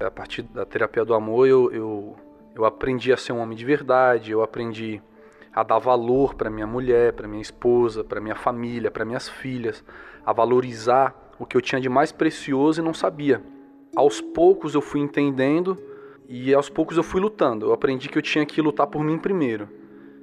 a 0.00 0.10
partir 0.10 0.42
da 0.42 0.64
terapia 0.64 1.04
do 1.04 1.14
amor, 1.14 1.46
eu, 1.46 1.72
eu, 1.72 2.16
eu 2.54 2.64
aprendi 2.64 3.12
a 3.12 3.16
ser 3.16 3.32
um 3.32 3.38
homem 3.38 3.56
de 3.56 3.64
verdade, 3.64 4.32
eu 4.32 4.42
aprendi 4.42 5.02
a 5.52 5.62
dar 5.62 5.78
valor 5.78 6.34
para 6.34 6.50
minha 6.50 6.66
mulher, 6.66 7.12
para 7.12 7.28
minha 7.28 7.42
esposa, 7.42 8.04
para 8.04 8.20
minha 8.20 8.34
família, 8.34 8.90
para 8.90 9.04
minhas 9.04 9.28
filhas, 9.28 9.84
a 10.24 10.32
valorizar 10.32 11.14
o 11.38 11.46
que 11.46 11.56
eu 11.56 11.60
tinha 11.60 11.80
de 11.80 11.88
mais 11.88 12.12
precioso 12.12 12.80
e 12.80 12.84
não 12.84 12.94
sabia. 12.94 13.42
Aos 13.96 14.20
poucos 14.20 14.74
eu 14.74 14.80
fui 14.80 15.00
entendendo 15.00 15.78
e 16.28 16.52
aos 16.54 16.68
poucos 16.68 16.96
eu 16.96 17.02
fui 17.02 17.20
lutando. 17.20 17.66
Eu 17.66 17.72
aprendi 17.72 18.08
que 18.08 18.18
eu 18.18 18.22
tinha 18.22 18.44
que 18.44 18.60
lutar 18.60 18.86
por 18.86 19.02
mim 19.02 19.18
primeiro. 19.18 19.68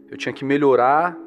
Eu 0.09 0.17
tinha 0.17 0.31
que 0.31 0.45
melhorar 0.45 1.17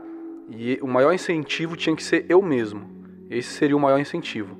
e 0.51 0.79
o 0.81 0.87
maior 0.87 1.13
incentivo 1.13 1.77
tinha 1.77 1.95
que 1.95 2.03
ser 2.03 2.25
eu 2.29 2.41
mesmo. 2.41 2.89
Esse 3.29 3.51
seria 3.51 3.77
o 3.77 3.81
maior 3.81 3.99
incentivo. 3.99 4.57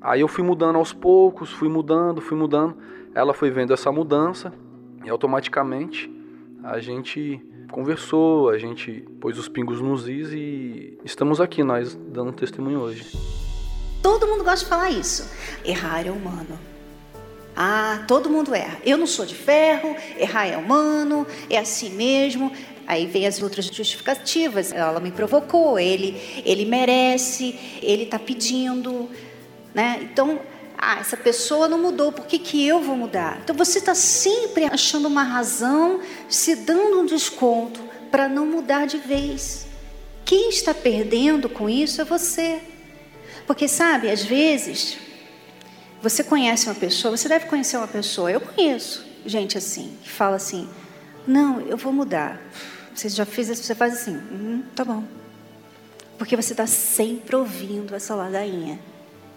Aí 0.00 0.20
eu 0.20 0.28
fui 0.28 0.44
mudando 0.44 0.76
aos 0.76 0.92
poucos, 0.92 1.50
fui 1.50 1.68
mudando, 1.68 2.20
fui 2.20 2.36
mudando. 2.36 2.76
Ela 3.14 3.32
foi 3.32 3.50
vendo 3.50 3.72
essa 3.72 3.90
mudança 3.90 4.52
e 5.04 5.08
automaticamente 5.08 6.12
a 6.64 6.80
gente 6.80 7.38
conversou, 7.70 8.48
a 8.48 8.56
gente 8.56 9.04
pôs 9.20 9.38
os 9.38 9.48
pingos 9.48 9.82
nos 9.82 10.08
is 10.08 10.32
e 10.32 10.98
estamos 11.04 11.38
aqui, 11.40 11.62
nós 11.62 11.94
dando 11.94 12.32
testemunho 12.32 12.80
hoje. 12.80 13.06
Todo 14.02 14.26
mundo 14.26 14.42
gosta 14.42 14.64
de 14.64 14.66
falar 14.66 14.90
isso. 14.90 15.30
Errar 15.62 16.06
é 16.06 16.10
humano. 16.10 16.58
Ah, 17.54 18.04
todo 18.08 18.30
mundo 18.30 18.54
erra. 18.54 18.78
Eu 18.84 18.96
não 18.96 19.06
sou 19.06 19.26
de 19.26 19.34
ferro, 19.34 19.94
errar 20.18 20.46
é 20.46 20.56
humano, 20.56 21.26
é 21.50 21.58
assim 21.58 21.90
mesmo. 21.90 22.50
Aí 22.86 23.06
vem 23.06 23.26
as 23.26 23.42
outras 23.42 23.66
justificativas. 23.66 24.72
Ela 24.72 25.00
me 25.00 25.10
provocou, 25.10 25.78
ele, 25.78 26.16
ele 26.44 26.64
merece, 26.64 27.58
ele 27.82 28.04
está 28.04 28.18
pedindo, 28.18 29.08
né? 29.74 30.00
Então, 30.02 30.40
ah, 30.76 30.98
essa 30.98 31.16
pessoa 31.16 31.68
não 31.68 31.78
mudou, 31.78 32.12
por 32.12 32.26
que, 32.26 32.38
que 32.38 32.66
eu 32.66 32.80
vou 32.80 32.96
mudar? 32.96 33.40
Então 33.42 33.56
você 33.56 33.78
está 33.78 33.94
sempre 33.94 34.64
achando 34.64 35.06
uma 35.06 35.22
razão, 35.22 36.00
se 36.28 36.56
dando 36.56 37.00
um 37.00 37.06
desconto 37.06 37.80
para 38.10 38.28
não 38.28 38.46
mudar 38.46 38.86
de 38.86 38.98
vez. 38.98 39.66
Quem 40.24 40.48
está 40.48 40.72
perdendo 40.74 41.48
com 41.48 41.68
isso 41.68 42.00
é 42.00 42.04
você. 42.04 42.60
Porque 43.46 43.68
sabe, 43.68 44.10
às 44.10 44.22
vezes, 44.22 44.98
você 46.00 46.24
conhece 46.24 46.66
uma 46.66 46.74
pessoa, 46.74 47.16
você 47.16 47.28
deve 47.28 47.46
conhecer 47.46 47.76
uma 47.76 47.88
pessoa, 47.88 48.30
eu 48.30 48.40
conheço 48.40 49.04
gente 49.26 49.56
assim, 49.58 49.96
que 50.02 50.10
fala 50.10 50.36
assim: 50.36 50.68
não, 51.26 51.60
eu 51.60 51.76
vou 51.76 51.92
mudar. 51.92 52.40
Você 52.94 53.08
já 53.08 53.24
fez 53.24 53.48
isso, 53.48 53.64
você 53.64 53.74
faz 53.74 53.94
assim, 53.94 54.16
hum, 54.16 54.62
tá 54.74 54.84
bom. 54.84 55.02
Porque 56.16 56.36
você 56.36 56.52
está 56.52 56.66
sempre 56.66 57.34
ouvindo 57.34 57.94
essa 57.94 58.14
ladainha. 58.14 58.78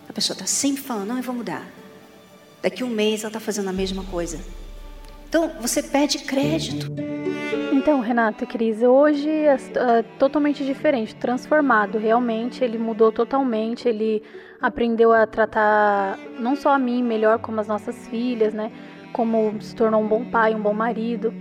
A 0.10 0.14
pessoa 0.14 0.36
está 0.36 0.46
sempre 0.46 0.82
falando, 0.82 1.08
não, 1.10 1.18
eu 1.18 1.24
vou 1.24 1.36
mudar. 1.36 1.66
Daqui 2.62 2.84
um 2.84 2.90
mês 2.90 3.22
ela 3.22 3.30
está 3.30 3.40
fazendo 3.40 3.70
a 3.70 3.74
mesma 3.74 4.04
coisa. 4.06 4.40
Então, 5.28 5.52
você 5.60 5.84
perde 5.84 6.20
crédito. 6.20 6.88
Então, 7.74 8.00
Renata 8.00 8.46
Cris, 8.46 8.82
hoje 8.82 9.30
é, 9.30 9.56
é 9.56 10.04
totalmente 10.18 10.66
diferente, 10.66 11.14
transformado. 11.16 11.98
Realmente, 11.98 12.64
ele 12.64 12.78
mudou 12.78 13.12
totalmente. 13.12 13.88
Ele 13.88 14.24
aprendeu 14.62 15.12
a 15.12 15.28
tratar 15.28 16.18
não 16.40 16.56
só 16.56 16.74
a 16.74 16.80
mim 16.80 17.04
melhor, 17.04 17.40
como 17.40 17.60
as 17.60 17.68
nossas 17.68 18.08
filhas, 18.08 18.54
né? 18.54 18.72
Como 19.12 19.62
se 19.62 19.76
tornou 19.76 20.02
um 20.02 20.08
bom 20.08 20.26
pai, 20.26 20.56
um 20.56 20.62
bom 20.62 20.74
marido. 20.74 21.34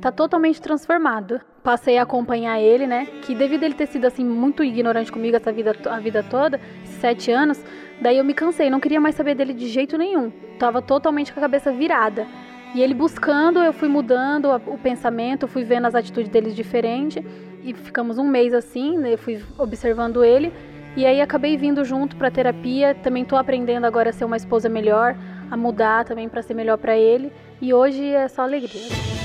Tá 0.00 0.10
totalmente 0.10 0.60
transformado. 0.60 1.40
Passei 1.66 1.98
a 1.98 2.02
acompanhar 2.02 2.60
ele, 2.60 2.86
né? 2.86 3.08
Que 3.22 3.34
devido 3.34 3.64
a 3.64 3.66
ele 3.66 3.74
ter 3.74 3.88
sido 3.88 4.04
assim 4.04 4.24
muito 4.24 4.62
ignorante 4.62 5.10
comigo 5.10 5.34
essa 5.34 5.50
vida, 5.50 5.74
a 5.90 5.98
vida 5.98 6.22
toda, 6.22 6.60
sete 6.84 7.32
anos, 7.32 7.60
daí 8.00 8.18
eu 8.18 8.24
me 8.24 8.34
cansei, 8.34 8.70
não 8.70 8.78
queria 8.78 9.00
mais 9.00 9.16
saber 9.16 9.34
dele 9.34 9.52
de 9.52 9.66
jeito 9.66 9.98
nenhum. 9.98 10.30
Tava 10.60 10.80
totalmente 10.80 11.32
com 11.32 11.40
a 11.40 11.42
cabeça 11.42 11.72
virada. 11.72 12.24
E 12.72 12.80
ele 12.80 12.94
buscando, 12.94 13.58
eu 13.58 13.72
fui 13.72 13.88
mudando 13.88 14.48
o 14.68 14.78
pensamento, 14.78 15.48
fui 15.48 15.64
vendo 15.64 15.86
as 15.86 15.96
atitudes 15.96 16.30
deles 16.30 16.54
diferentes. 16.54 17.20
E 17.64 17.74
ficamos 17.74 18.16
um 18.16 18.28
mês 18.28 18.54
assim, 18.54 18.96
né? 18.96 19.14
Eu 19.14 19.18
fui 19.18 19.42
observando 19.58 20.24
ele. 20.24 20.52
E 20.96 21.04
aí 21.04 21.20
acabei 21.20 21.56
vindo 21.56 21.84
junto 21.84 22.14
para 22.14 22.30
terapia. 22.30 22.94
Também 22.94 23.24
estou 23.24 23.36
aprendendo 23.36 23.86
agora 23.86 24.10
a 24.10 24.12
ser 24.12 24.24
uma 24.24 24.36
esposa 24.36 24.68
melhor, 24.68 25.16
a 25.50 25.56
mudar 25.56 26.04
também 26.04 26.28
para 26.28 26.42
ser 26.42 26.54
melhor 26.54 26.78
para 26.78 26.96
ele. 26.96 27.32
E 27.60 27.74
hoje 27.74 28.08
é 28.08 28.28
só 28.28 28.42
alegria. 28.42 29.15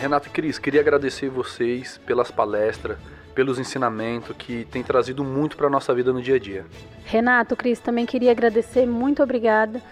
Renato 0.00 0.28
e 0.28 0.30
Cris, 0.30 0.58
queria 0.58 0.80
agradecer 0.80 1.28
vocês 1.28 2.00
pelas 2.06 2.30
palestras, 2.30 2.96
pelos 3.34 3.58
ensinamentos 3.58 4.34
que 4.34 4.64
tem 4.70 4.82
trazido 4.82 5.22
muito 5.22 5.58
para 5.58 5.68
nossa 5.68 5.94
vida 5.94 6.10
no 6.10 6.22
dia 6.22 6.36
a 6.36 6.38
dia. 6.38 6.64
Renato, 7.04 7.54
Cris, 7.54 7.80
também 7.80 8.06
queria 8.06 8.30
agradecer, 8.30 8.86
muito 8.86 9.22
obrigada 9.22 9.82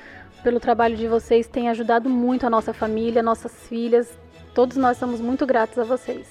pelo 0.43 0.59
trabalho 0.59 0.97
de 0.97 1.07
vocês, 1.07 1.47
tem 1.47 1.69
ajudado 1.69 2.09
muito 2.09 2.47
a 2.47 2.51
nossa 2.51 2.73
família, 2.73 3.23
nossas 3.23 3.53
filhas. 3.69 4.19
Todos 4.55 4.79
nós 4.79 4.97
somos 4.97 5.21
muito 5.21 5.45
gratos 5.45 5.79
a 5.79 5.85
vocês. 5.85 6.27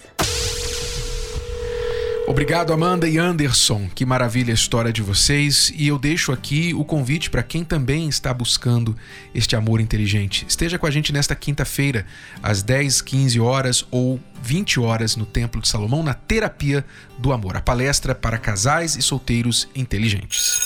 Obrigado, 2.27 2.73
Amanda 2.73 3.07
e 3.07 3.17
Anderson. 3.17 3.89
Que 3.95 4.05
maravilha 4.05 4.51
a 4.51 4.53
história 4.53 4.91
de 4.91 5.01
vocês. 5.01 5.71
E 5.73 5.87
eu 5.87 5.97
deixo 5.97 6.33
aqui 6.33 6.73
o 6.73 6.83
convite 6.83 7.29
para 7.29 7.41
quem 7.41 7.63
também 7.63 8.09
está 8.09 8.33
buscando 8.33 8.93
este 9.33 9.55
amor 9.55 9.79
inteligente. 9.79 10.45
Esteja 10.45 10.77
com 10.77 10.85
a 10.85 10.91
gente 10.91 11.13
nesta 11.13 11.33
quinta-feira, 11.37 12.05
às 12.43 12.61
10, 12.61 13.01
15 13.01 13.39
horas 13.39 13.87
ou 13.89 14.19
20 14.43 14.77
horas 14.77 15.15
no 15.15 15.25
Templo 15.25 15.61
de 15.61 15.69
Salomão, 15.69 16.03
na 16.03 16.13
Terapia 16.13 16.85
do 17.17 17.31
Amor 17.31 17.55
a 17.55 17.61
palestra 17.61 18.13
para 18.13 18.37
casais 18.37 18.97
e 18.97 19.01
solteiros 19.01 19.69
inteligentes. 19.73 20.59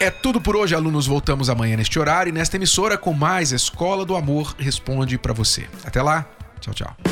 É 0.00 0.10
tudo 0.10 0.40
por 0.40 0.56
hoje, 0.56 0.74
alunos. 0.74 1.06
Voltamos 1.06 1.48
amanhã 1.48 1.76
neste 1.76 2.00
horário 2.00 2.30
e 2.30 2.32
nesta 2.32 2.56
emissora 2.56 2.98
com 2.98 3.12
mais 3.12 3.52
Escola 3.52 4.04
do 4.04 4.16
Amor 4.16 4.56
Responde 4.58 5.16
para 5.16 5.32
você. 5.32 5.66
Até 5.84 6.02
lá. 6.02 6.26
Tchau, 6.60 6.74
tchau. 6.74 7.11